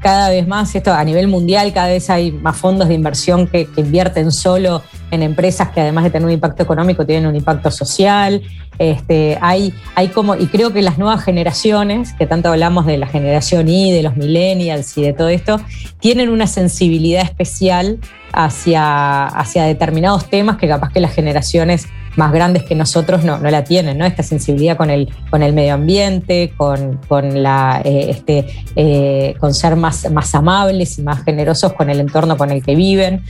[0.00, 3.68] cada vez más, esto a nivel mundial, cada vez hay más fondos de inversión que,
[3.76, 8.42] invierten solo en empresas que además de tener un impacto económico tienen un impacto social.
[8.78, 13.06] Este, hay, hay como, y creo que las nuevas generaciones, que tanto hablamos de la
[13.06, 15.60] generación Y, de los millennials y de todo esto,
[15.98, 17.98] tienen una sensibilidad especial
[18.32, 23.50] hacia, hacia determinados temas que capaz que las generaciones más grandes que nosotros no, no
[23.50, 24.04] la tienen, ¿no?
[24.04, 28.46] Esta sensibilidad con el, con el medio ambiente, con, con la, eh, este,
[28.76, 32.74] eh, con ser más, más amables y más generosos con el entorno con el que
[32.74, 33.22] viven.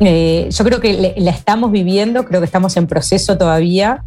[0.00, 4.04] Eh, yo creo que la estamos viviendo, creo que estamos en proceso todavía.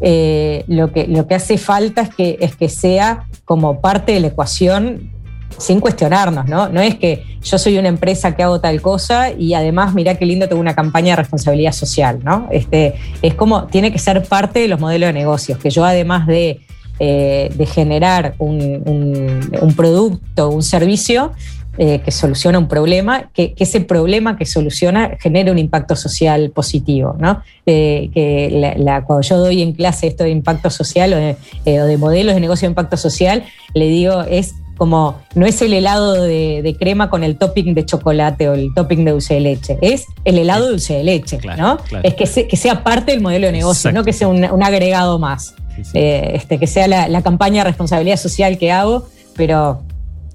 [0.00, 4.28] lo, que, lo que hace falta es que, es que sea como parte de la
[4.28, 5.10] ecuación
[5.58, 6.68] sin cuestionarnos, ¿no?
[6.68, 10.26] No es que yo soy una empresa que hago tal cosa y además, mirá qué
[10.26, 12.48] lindo, tengo una campaña de responsabilidad social, ¿no?
[12.50, 16.26] Este, es como, tiene que ser parte de los modelos de negocios, que yo además
[16.26, 16.60] de,
[16.98, 21.32] eh, generar un, producto, un servicio,
[21.78, 27.16] eh, que soluciona un problema, que, ese problema que soluciona genere un impacto social positivo.
[27.18, 27.42] ¿no?
[27.64, 28.76] Eh, que
[29.06, 31.36] cuando yo doy en clase esto de impacto social o de,
[31.80, 35.74] o de, modelos de negocio de impacto social, le digo es como no es el
[35.74, 39.76] helado de, crema con el topping de chocolate o el topping de dulce de leche,
[39.82, 41.76] es el helado de dulce de leche, ¿no?
[42.02, 45.54] Es que, que, sea parte del modelo de negocio, no que sea un, agregado más,
[45.92, 49.06] eh, este, que sea la, campaña de responsabilidad social que hago,
[49.36, 49.82] pero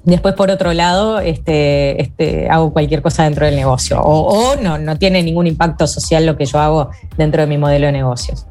[0.03, 3.99] después por otro lado este, este, hago cualquier cosa dentro del negocio.
[3.99, 7.87] O, no, no tiene ningún impacto social lo que yo hago dentro de mi modelo
[7.87, 8.45] de negocios.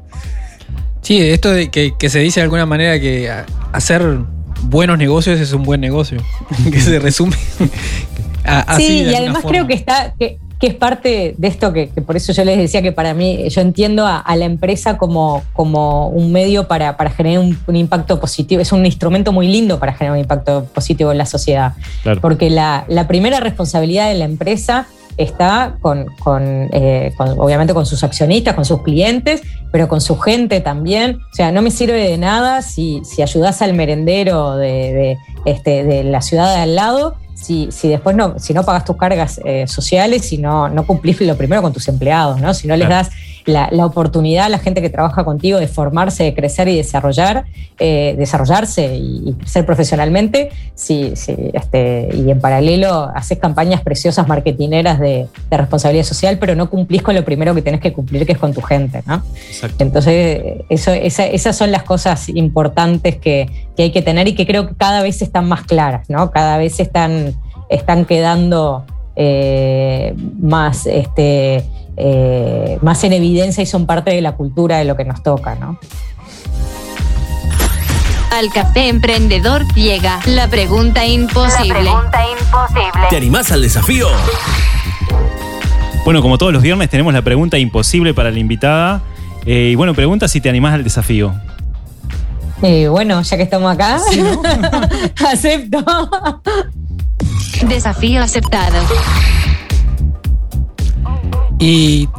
[1.03, 3.31] Sí, esto de que, que se dice de alguna manera que
[3.71, 6.19] hacer buenos negocios es un buen negocio.
[6.71, 7.35] que se resume.
[8.77, 10.13] sí, y además creo que está.
[10.17, 13.61] Que, es parte de esto que, por eso yo les decía que para mí, yo
[13.61, 18.83] entiendo a, la empresa como, como un medio para, generar un, impacto positivo, es un
[18.83, 21.73] instrumento muy lindo para generar un impacto positivo en la sociedad.
[22.19, 24.87] Porque la, la primera responsabilidad de la empresa
[25.17, 26.07] está con,
[26.71, 29.41] eh, con, obviamente con sus accionistas, con sus clientes,
[29.71, 31.19] pero con su gente también.
[31.31, 36.03] O sea, no me sirve de nada si, si ayudás al merendero de, este, de
[36.03, 37.15] la ciudad de al lado.
[37.33, 41.19] Si, si, después no, si no pagas tus cargas eh, sociales, si no, no cumplís
[41.21, 42.53] lo primero con tus empleados, ¿no?
[42.53, 43.11] Si no les das
[43.45, 47.45] la, oportunidad a la gente que trabaja contigo de formarse, de crecer y desarrollar,
[47.79, 54.99] eh, desarrollarse y, crecer profesionalmente, sí, sí, este, y en paralelo haces campañas preciosas marketineras
[54.99, 58.37] de, responsabilidad social, pero no cumplís con lo primero que tenés que cumplir, que es
[58.37, 59.23] con tu gente, ¿no?
[59.79, 64.75] Entonces, eso, esas son las cosas importantes que, hay que tener y que creo que
[64.75, 66.31] cada vez están más claras, ¿no?
[66.31, 67.35] Cada vez están,
[67.69, 68.85] están quedando
[69.15, 71.63] eh, más este,
[71.97, 75.55] eh, más en evidencia y son parte de la cultura de lo que nos toca,
[75.55, 75.79] ¿no?
[78.31, 81.83] Al café emprendedor llega la pregunta imposible.
[81.83, 83.07] La pregunta imposible.
[83.09, 84.07] ¿Te animás al desafío?
[86.03, 89.01] Bueno, como todos los viernes tenemos la pregunta imposible para la invitada.
[89.45, 91.33] Eh, y bueno, pregunta si te animás al desafío.
[92.61, 93.99] Eh, bueno, ya que estamos acá,
[95.31, 95.83] acepto.
[97.67, 98.77] Desafío aceptado.
[101.59, 102.09] Y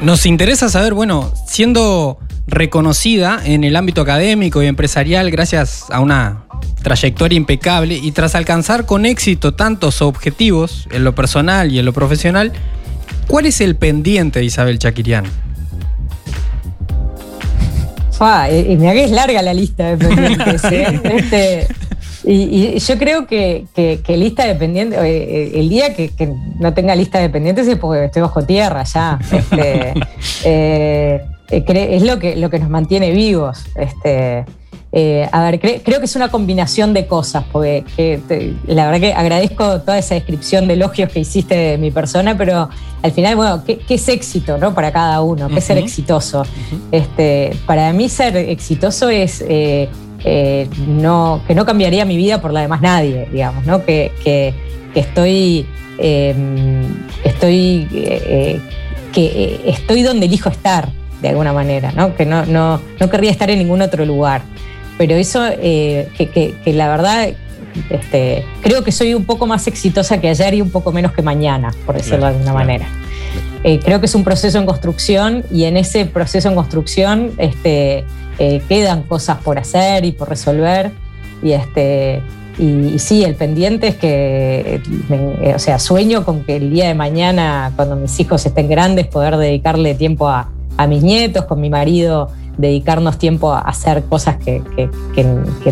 [0.00, 6.44] nos interesa saber, bueno, siendo reconocida en el ámbito académico y empresarial gracias a una
[6.82, 11.92] trayectoria impecable y tras alcanzar con éxito tantos objetivos en lo personal y en lo
[11.92, 12.52] profesional,
[13.26, 15.24] ¿cuál es el pendiente de Isabel Chaquirián?
[18.68, 20.64] y me hagas larga la lista de pendientes.
[20.64, 21.00] ¿eh?
[21.16, 21.66] este,
[22.26, 23.66] y, yo creo que,
[24.08, 26.10] lista de pendientes, eh, el día que,
[26.58, 29.18] no tenga lista de pendientes es porque estoy bajo tierra ya.
[29.30, 29.94] Este,
[30.44, 33.64] eh, es lo que, lo que nos mantiene vivos.
[33.76, 34.44] Este,
[34.92, 37.84] eh, a ver, creo que es una combinación de cosas, porque
[38.66, 42.68] la verdad que agradezco toda esa descripción de elogios que hiciste de mi persona, pero
[43.02, 44.74] al final, bueno, ¿qué, es éxito ¿no?
[44.74, 45.48] para cada uno?
[45.48, 46.44] ¿Qué es ser exitoso?
[46.92, 49.44] este, para mí ser exitoso es
[50.26, 53.84] eh, no, que no cambiaría mi vida por la de más nadie, digamos, ¿no?
[53.84, 54.12] que,
[54.94, 55.66] estoy,
[55.98, 56.84] em,
[57.24, 58.60] estoy, eh,
[59.12, 60.88] que estoy donde elijo estar,
[61.24, 62.14] de alguna manera, ¿no?
[62.14, 64.42] que no, no, no querría estar en ningún otro lugar.
[64.98, 67.30] Pero eso, eh, que, la verdad,
[67.88, 71.22] este, creo que soy un poco más exitosa que ayer y un poco menos que
[71.22, 72.86] mañana, por decirlo de alguna manera.
[73.62, 78.04] creo que es un proceso en construcción y en ese proceso en construcción este,
[78.38, 80.90] eh, quedan cosas por hacer y por resolver.
[81.42, 82.20] Y, este,
[82.58, 86.94] y, sí, el pendiente es que, eh, o sea, sueño con que el día de
[86.94, 90.50] mañana, cuando mis hijos estén grandes, poder dedicarle tiempo a,
[90.86, 94.62] mis nietos, con mi marido dedicarnos tiempo a hacer cosas que,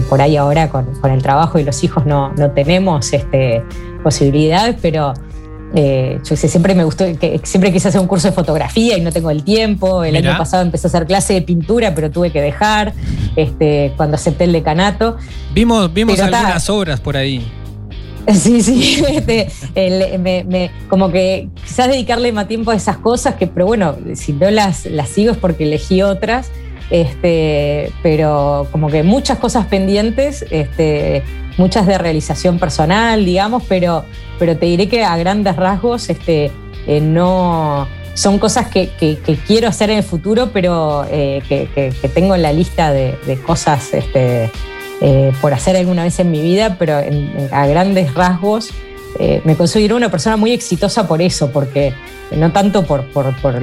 [0.08, 3.62] por ahí ahora con, el trabajo y los hijos no, tenemos este,
[4.02, 5.14] posibilidades, pero
[5.74, 9.00] eh, yo sé, siempre me gustó, que, siempre quise hacer un curso de fotografía y
[9.00, 10.04] no tengo el tiempo.
[10.04, 12.92] El año pasado empecé a hacer clase de pintura, pero tuve que dejar
[13.36, 15.16] este, cuando acepté el decanato.
[15.54, 17.50] Vimos, vimos algunas obras por ahí.
[18.32, 19.02] Sí, sí,
[19.74, 24.50] este, como que quizás dedicarle más tiempo a esas cosas, que, pero bueno, si no
[24.50, 26.50] las, las sigo es porque elegí otras,
[26.90, 31.22] este, pero como que muchas cosas pendientes, este,
[31.56, 34.04] muchas de realización personal, digamos, pero,
[34.38, 36.50] pero te diré que a grandes rasgos este,
[36.86, 38.90] eh, no son cosas que,
[39.46, 43.16] quiero hacer en el futuro, pero eh, que, tengo en la lista de,
[43.46, 44.50] cosas este,
[45.02, 46.94] eh, por hacer alguna vez en mi vida, pero
[47.50, 48.70] a grandes rasgos
[49.44, 51.92] me considero una persona muy exitosa por eso, porque
[52.34, 53.54] no tanto por, por, por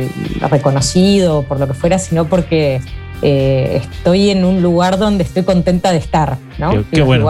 [0.49, 2.81] reconocido, por lo que fuera, sino porque
[3.21, 6.85] eh, estoy en un lugar donde estoy contenta de estar, ¿no?
[6.91, 7.29] Qué, bueno,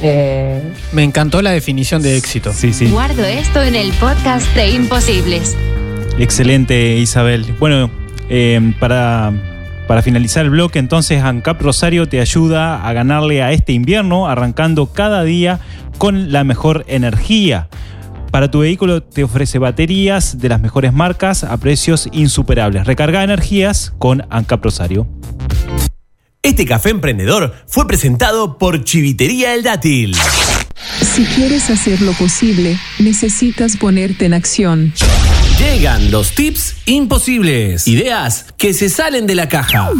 [0.00, 2.52] eh, Me encantó la definición de éxito.
[2.52, 2.88] Sí, sí.
[2.88, 5.56] Guardo esto en el podcast de Imposibles.
[6.18, 7.54] Excelente, Isabel.
[7.58, 7.90] Bueno,
[8.28, 9.32] eh, para,
[9.88, 14.92] para finalizar el bloque, entonces ANCAP Rosario te ayuda a ganarle a este invierno, arrancando
[14.92, 15.60] cada día
[15.96, 17.68] con la mejor energía.
[18.30, 22.86] Para tu vehículo te ofrece baterías de las mejores marcas a precios insuperables.
[22.86, 25.08] Recarga energías con ANCAP Rosario.
[26.42, 30.14] Este café emprendedor fue presentado por Chivitería El Dátil.
[31.14, 34.92] Si quieres hacer lo posible, necesitas ponerte en acción.
[35.58, 37.88] Llegan los tips imposibles.
[37.88, 39.90] Ideas que se salen de la caja.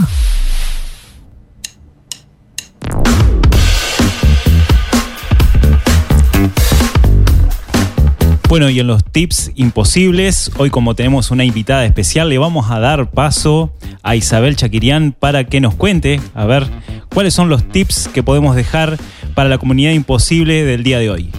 [8.48, 12.80] Bueno, y en los tips imposibles, hoy como tenemos una invitada especial, le vamos a
[12.80, 16.66] dar paso a Isabel Chaquirián para que nos cuente, a ver,
[17.12, 18.96] cuáles son los tips que podemos dejar
[19.34, 21.30] para la comunidad imposible del día de hoy.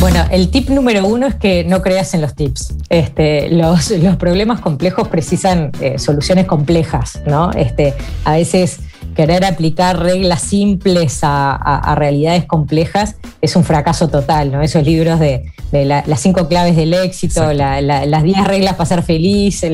[0.00, 2.74] Bueno, el tip número uno es que no creas en los tips.
[2.88, 7.50] Este, los, problemas complejos precisan eh, soluciones complejas, ¿no?
[7.52, 7.92] Este,
[8.24, 8.80] a veces
[9.14, 14.62] querer aplicar reglas simples a, realidades complejas es un fracaso total, ¿no?
[14.62, 19.64] Esos libros de, las cinco claves del éxito, las diez reglas para ser feliz,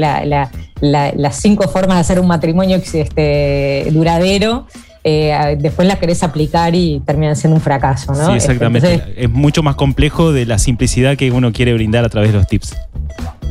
[0.80, 4.66] las cinco formas de hacer un matrimonio este, duradero.
[5.03, 8.26] Eh, después las querés aplicar y terminan siendo un fracaso, ¿no?
[8.26, 9.14] Sí, exactamente.
[9.16, 12.47] es mucho más complejo de la simplicidad que uno quiere brindar a través de los
[12.47, 12.76] tips.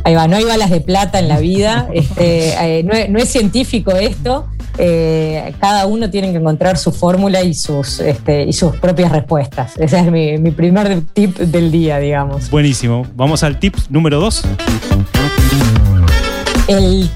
[0.04, 3.92] Ahí va, no hay balas de plata en la vida, este, eh, no, es, científico
[3.92, 4.48] esto,
[4.78, 9.78] eh, cada uno tiene que encontrar su fórmula y sus, este, y sus propias respuestas.
[9.78, 12.50] Ese es mi, mi primer tip del día, digamos.
[12.50, 13.06] Buenísimo.
[13.16, 14.44] Vamos al tip número dos.
[16.68, 17.10] El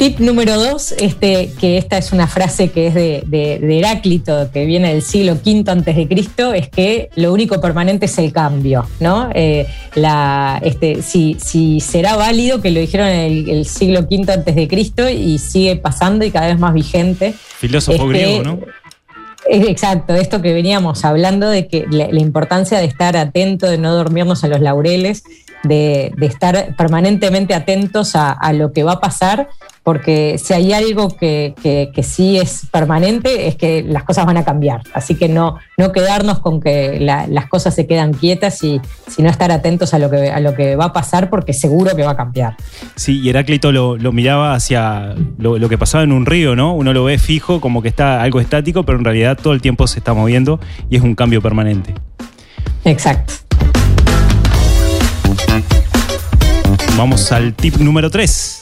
[0.00, 4.94] Tip número dos, este, que esta es una frase que es de, Heráclito, que viene
[4.94, 9.28] del siglo V antes de Cristo, es que lo único permanente es el cambio, ¿no?
[9.34, 14.54] Eh, la, este, si, si, será válido, que lo dijeron en el, siglo V antes
[14.54, 17.34] de Cristo y sigue pasando y cada vez más vigente.
[17.58, 18.58] Filósofo griego, ¿no?
[19.50, 24.44] Exacto, esto que veníamos hablando de que la, importancia de estar atento, de no dormirnos
[24.44, 25.24] a los laureles,
[25.62, 29.50] de, estar permanentemente atentos a, a, lo que va a pasar
[29.90, 34.82] porque si hay algo que, sí es permanente es que las cosas van a cambiar.
[34.94, 39.50] Así que no, no quedarnos con que las cosas se quedan quietas y sino estar
[39.50, 42.16] atentos a lo, que, a lo que va a pasar porque seguro que va a
[42.16, 42.54] cambiar.
[42.94, 46.72] Sí, y Heráclito lo, miraba hacia lo, que pasaba en un río, ¿no?
[46.72, 49.88] Uno lo ve fijo como que está algo estático, pero en realidad todo el tiempo
[49.88, 51.94] se está moviendo y es un cambio permanente.
[52.84, 53.34] Exacto.
[56.96, 58.59] Vamos al tip número 3.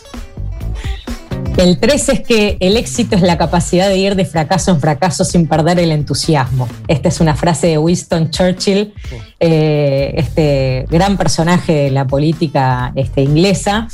[1.58, 5.24] El 3 es que el éxito es la capacidad de ir de fracaso en fracaso
[5.24, 6.68] sin perder el entusiasmo.
[6.86, 8.94] Esta es una frase de Winston Churchill,
[9.40, 13.88] eh, este gran personaje de la política este, inglesa,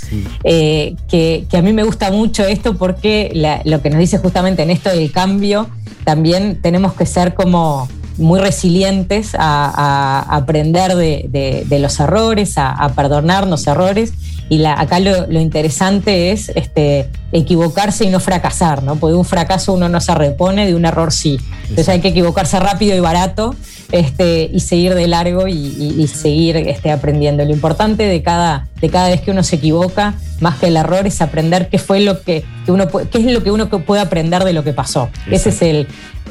[0.44, 3.32] eh, que, a mí me gusta mucho esto porque
[3.64, 5.70] lo que nos dice justamente en esto del cambio,
[6.04, 7.88] también tenemos que ser como
[8.18, 14.12] muy resilientes a, aprender de, los errores, a, a perdonarnos errores
[14.48, 18.96] y la, acá lo, interesante es este, equivocarse y no fracasar, ¿no?
[18.96, 21.40] Porque de un fracaso uno no se repone, de un error sí.
[21.62, 23.54] Entonces hay que equivocarse rápido y barato
[23.92, 27.44] este, y seguir de largo y, seguir este, aprendiendo.
[27.44, 31.06] Lo importante de cada, de cada vez que uno se equivoca, más que el error,
[31.06, 34.52] es aprender qué fue lo que, uno qué es lo que uno puede aprender de
[34.52, 35.08] lo que pasó.
[35.30, 35.86] Ese es el,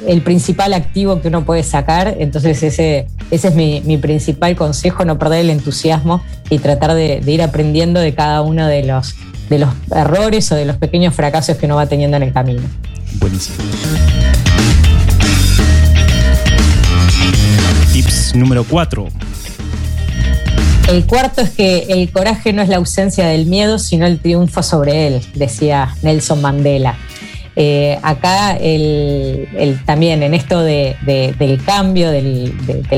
[0.08, 2.16] el principal activo que uno puede sacar.
[2.20, 7.42] Entonces ese, ese es mi, principal consejo, no perder el entusiasmo y tratar de, ir
[7.42, 9.16] aprendiendo de cada uno de los,
[9.50, 12.62] de los errores o de los pequeños fracasos que uno va teniendo en el camino.
[13.20, 13.58] Buenísimo.
[18.34, 19.08] Número 4.
[20.90, 24.62] El cuarto es que el coraje no es la ausencia del miedo, sino el triunfo
[24.64, 26.98] sobre él, decía Nelson Mandela.
[27.56, 29.48] Eh, acá el,
[29.86, 32.54] también en esto del cambio, del,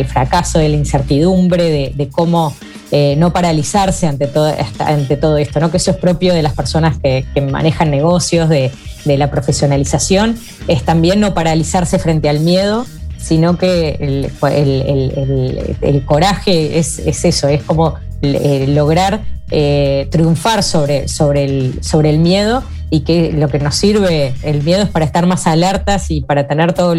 [0.07, 2.55] fracaso, de la incertidumbre, de, cómo
[2.91, 5.71] eh, no paralizarse ante todo, ante todo esto, ¿no?
[5.71, 8.71] que eso es propio de las personas que, manejan negocios, de,
[9.05, 10.36] la profesionalización,
[10.67, 12.88] es también no paralizarse frente al miedo,
[13.26, 13.97] sino que
[15.82, 19.21] el, coraje es, eso, es como eh, lograr
[20.09, 24.84] triunfar sobre, sobre, el, sobre el miedo y que lo que nos sirve el miedo
[24.84, 26.97] es para estar más alertas y para tener todas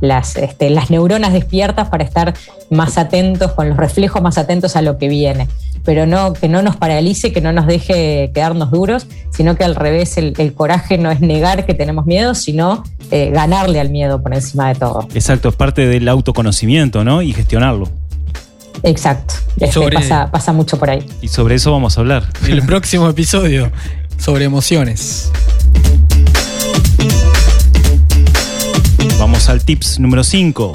[0.00, 2.34] las, este, las neuronas despiertas para estar
[2.70, 5.48] más atentos, con los reflejos más atentos a lo que viene.
[5.84, 9.74] Pero no, que no nos paralice, que no nos deje quedarnos duros, sino que al
[9.74, 14.34] revés, el, coraje no es negar que tenemos miedo, sino eh, ganarle al miedo por
[14.34, 15.06] encima de todo.
[15.14, 17.22] Exacto, es parte del autoconocimiento, ¿no?
[17.22, 17.88] Y gestionarlo.
[18.82, 21.04] Exacto, este, pasa, pasa mucho por ahí.
[21.22, 22.24] Y sobre eso vamos a hablar.
[22.46, 23.70] El próximo episodio
[24.18, 25.30] sobre emociones.
[29.18, 30.72] Vamos al tips número 5.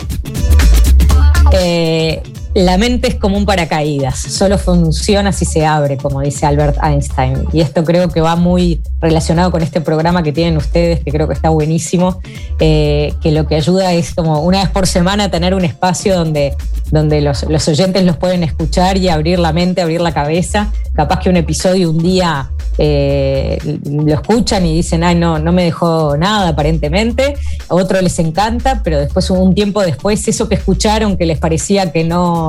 [1.53, 2.21] Eh,
[2.53, 7.45] la mente es como un paracaídas, solo funciona si se abre, como dice Albert Einstein.
[7.53, 11.27] Y esto creo que va muy relacionado con este programa que tienen ustedes, que creo
[11.27, 12.19] que está buenísimo,
[12.59, 16.55] eh, que lo que ayuda es como una vez por semana tener un espacio donde,
[16.91, 20.71] donde los, oyentes los pueden escuchar y abrir la mente, abrir la cabeza.
[20.93, 25.63] Capaz que un episodio un día eh, lo escuchan y dicen, ay, no, no me
[25.63, 27.35] dejó nada aparentemente,
[27.69, 32.03] otro les encanta, pero después, un tiempo después, eso que escucharon que les parecía que
[32.03, 32.40] no,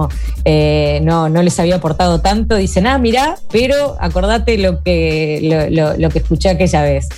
[0.45, 6.09] eh, no, no, les había aportado tanto, dicen, ah, mira, pero acordate lo que, lo,
[6.11, 7.09] que escuché aquella vez.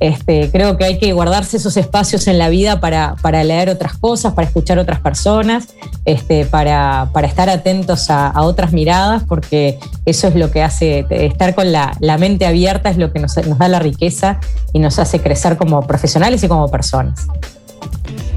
[0.00, 4.32] Este, creo que hay que guardarse esos espacios en la vida para, leer otras cosas,
[4.32, 5.68] para escuchar otras personas,
[6.04, 11.70] este, para, estar atentos a, otras miradas, porque eso es lo que hace, estar con
[11.70, 14.40] la, mente abierta es lo que nos, da la riqueza
[14.72, 17.26] y nos hace crecer como profesionales y como personas.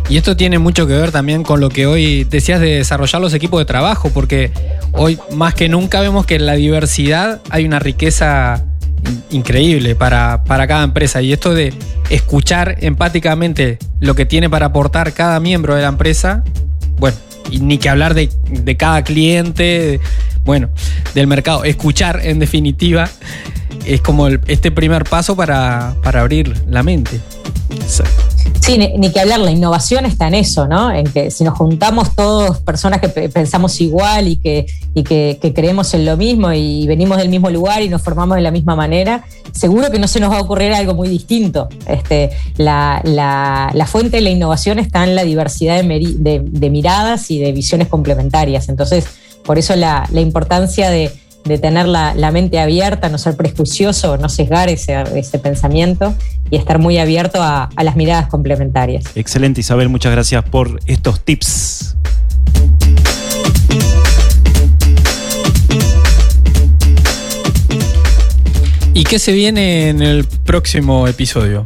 [0.09, 3.33] Y esto tiene mucho que ver también con lo que hoy decías de desarrollar los
[3.33, 4.51] equipos de trabajo, porque
[4.93, 8.63] hoy más que nunca vemos que en la diversidad hay una riqueza
[9.29, 11.21] increíble para, cada empresa.
[11.21, 11.73] Y esto de
[12.09, 16.43] escuchar empáticamente lo que tiene para aportar cada miembro de la empresa,
[16.99, 17.17] bueno,
[17.59, 18.29] ni que hablar de,
[18.77, 19.99] cada cliente,
[20.45, 20.69] bueno,
[21.15, 21.65] del mercado.
[21.65, 23.09] Escuchar, en definitiva,
[23.85, 27.19] es como este primer paso para, para abrir la mente.
[28.67, 30.91] Sí, ni, que hablar, la innovación está en eso, ¿no?
[30.91, 35.93] En que si nos juntamos todos personas que pensamos igual y que, y que, creemos
[35.93, 39.23] en lo mismo y venimos del mismo lugar y nos formamos de la misma manera,
[39.53, 41.69] seguro que no se nos va a ocurrir algo muy distinto.
[41.87, 43.01] Este, la,
[43.87, 48.67] fuente de la innovación está en la diversidad de, miradas y de visiones complementarias.
[48.67, 49.05] Entonces,
[49.45, 51.09] por eso la importancia de
[51.47, 56.13] de tener la, mente abierta, no ser prejuicioso, no sesgar ese, pensamiento
[56.49, 59.05] y estar muy abierto a, las miradas complementarias.
[59.15, 61.95] Excelente Isabel, muchas gracias por estos tips.
[68.93, 71.65] ¿Y qué se viene en el próximo episodio?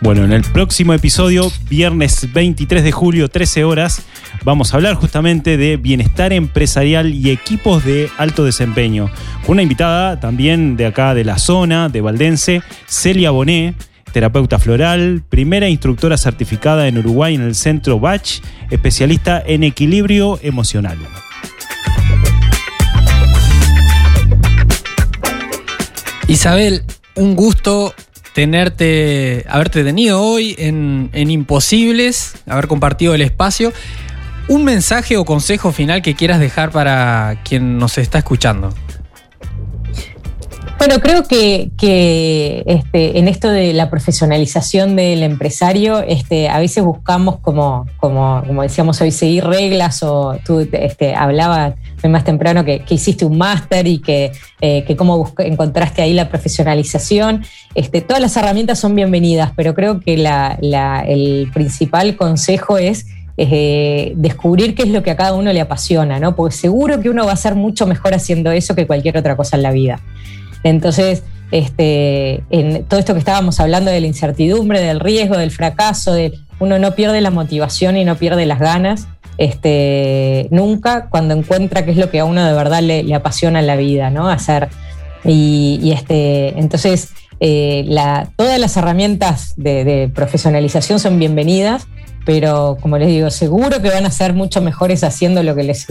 [0.00, 4.02] Bueno, en el próximo episodio, viernes 23 de julio, 13 horas,
[4.44, 9.10] vamos a hablar justamente de bienestar empresarial y equipos de alto desempeño.
[9.46, 13.74] Una invitada también de acá de la zona, de Valdense, Celia Bonet
[14.16, 20.96] terapeuta floral, primera instructora certificada en Uruguay en el centro Bach, especialista en equilibrio emocional.
[26.28, 26.82] Isabel,
[27.14, 27.94] un gusto
[28.32, 33.70] tenerte, haberte tenido hoy en Imposibles, haber compartido el espacio.
[34.48, 38.72] ¿Un mensaje o consejo final que quieras dejar para quien nos está escuchando?
[40.78, 47.40] Bueno, creo que, este, en esto de la profesionalización del empresario, este, a veces buscamos,
[47.40, 51.74] como, como, como decíamos hoy, seguir reglas o tú este, hablabas
[52.08, 57.44] más temprano que, hiciste un máster y que, eh, cómo encontraste ahí la profesionalización.
[57.74, 60.56] Este, todas las herramientas son bienvenidas, pero creo que la,
[61.08, 63.06] el principal consejo es
[63.36, 66.34] eh, descubrir qué es lo que a cada uno le apasiona, ¿no?
[66.36, 69.56] Porque seguro que uno va a ser mucho mejor haciendo eso que cualquier otra cosa
[69.56, 70.00] en la vida.
[70.62, 76.12] Entonces, este, en todo esto que estábamos hablando de la incertidumbre, del riesgo, del fracaso,
[76.12, 79.06] de uno no pierde la motivación y no pierde las ganas
[79.38, 83.66] este, nunca cuando encuentra qué es lo que a uno de verdad le, apasiona en
[83.66, 84.28] la vida, ¿no?
[84.28, 84.68] Hacer.
[85.24, 87.10] Y, este, entonces,
[87.40, 87.86] eh,
[88.36, 91.86] todas las herramientas de, profesionalización son bienvenidas,
[92.26, 95.86] pero como les digo, seguro que van a ser mucho mejores haciendo lo que, les,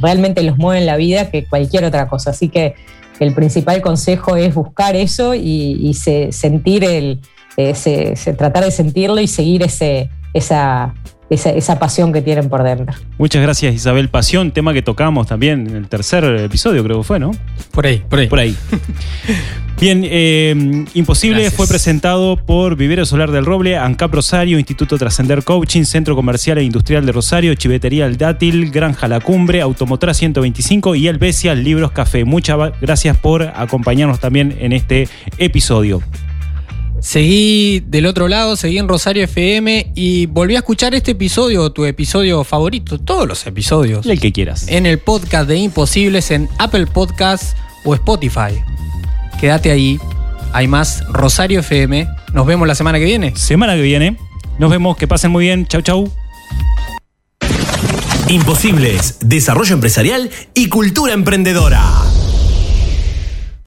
[0.00, 2.30] realmente los mueve en la vida que cualquier otra cosa.
[2.30, 2.74] Así que
[3.20, 7.20] el principal consejo es buscar eso y, sentir el,
[8.36, 10.92] tratar de sentirlo y seguir ese, esa,
[11.30, 12.94] esa, pasión que tienen por dentro.
[13.16, 14.08] Muchas gracias Isabel.
[14.08, 17.30] Pasión, tema que tocamos también en el tercer episodio, creo que fue, ¿no?
[17.70, 18.26] Por ahí, por ahí.
[18.26, 18.56] Por ahí.
[19.80, 25.84] Bien, eh, Imposible fue presentado por Vivero Solar del Roble, ANCAP Rosario, Instituto Trascender Coaching,
[25.84, 31.08] Centro Comercial e Industrial de Rosario, Chivetería El Dátil, Granja La Cumbre, Automotora 125 y
[31.08, 32.26] Elvesia Libros Café.
[32.26, 35.08] Muchas gracias por acompañarnos también en este
[35.38, 36.02] episodio.
[37.00, 41.86] Seguí del otro lado, seguí en Rosario FM y volví a escuchar este episodio, tu
[41.86, 44.04] episodio favorito, todos los episodios.
[44.04, 44.68] El que quieras.
[44.68, 48.60] En el podcast de Imposibles en Apple Podcasts o Spotify.
[49.40, 49.98] Quédate ahí,
[50.52, 52.06] hay más Rosario FM.
[52.34, 53.34] Nos vemos la semana que viene.
[53.34, 54.18] Semana que viene.
[54.58, 55.66] Nos vemos, que pasen muy bien.
[55.66, 56.12] Chau, chau.
[58.28, 61.82] Imposibles, desarrollo empresarial y cultura emprendedora.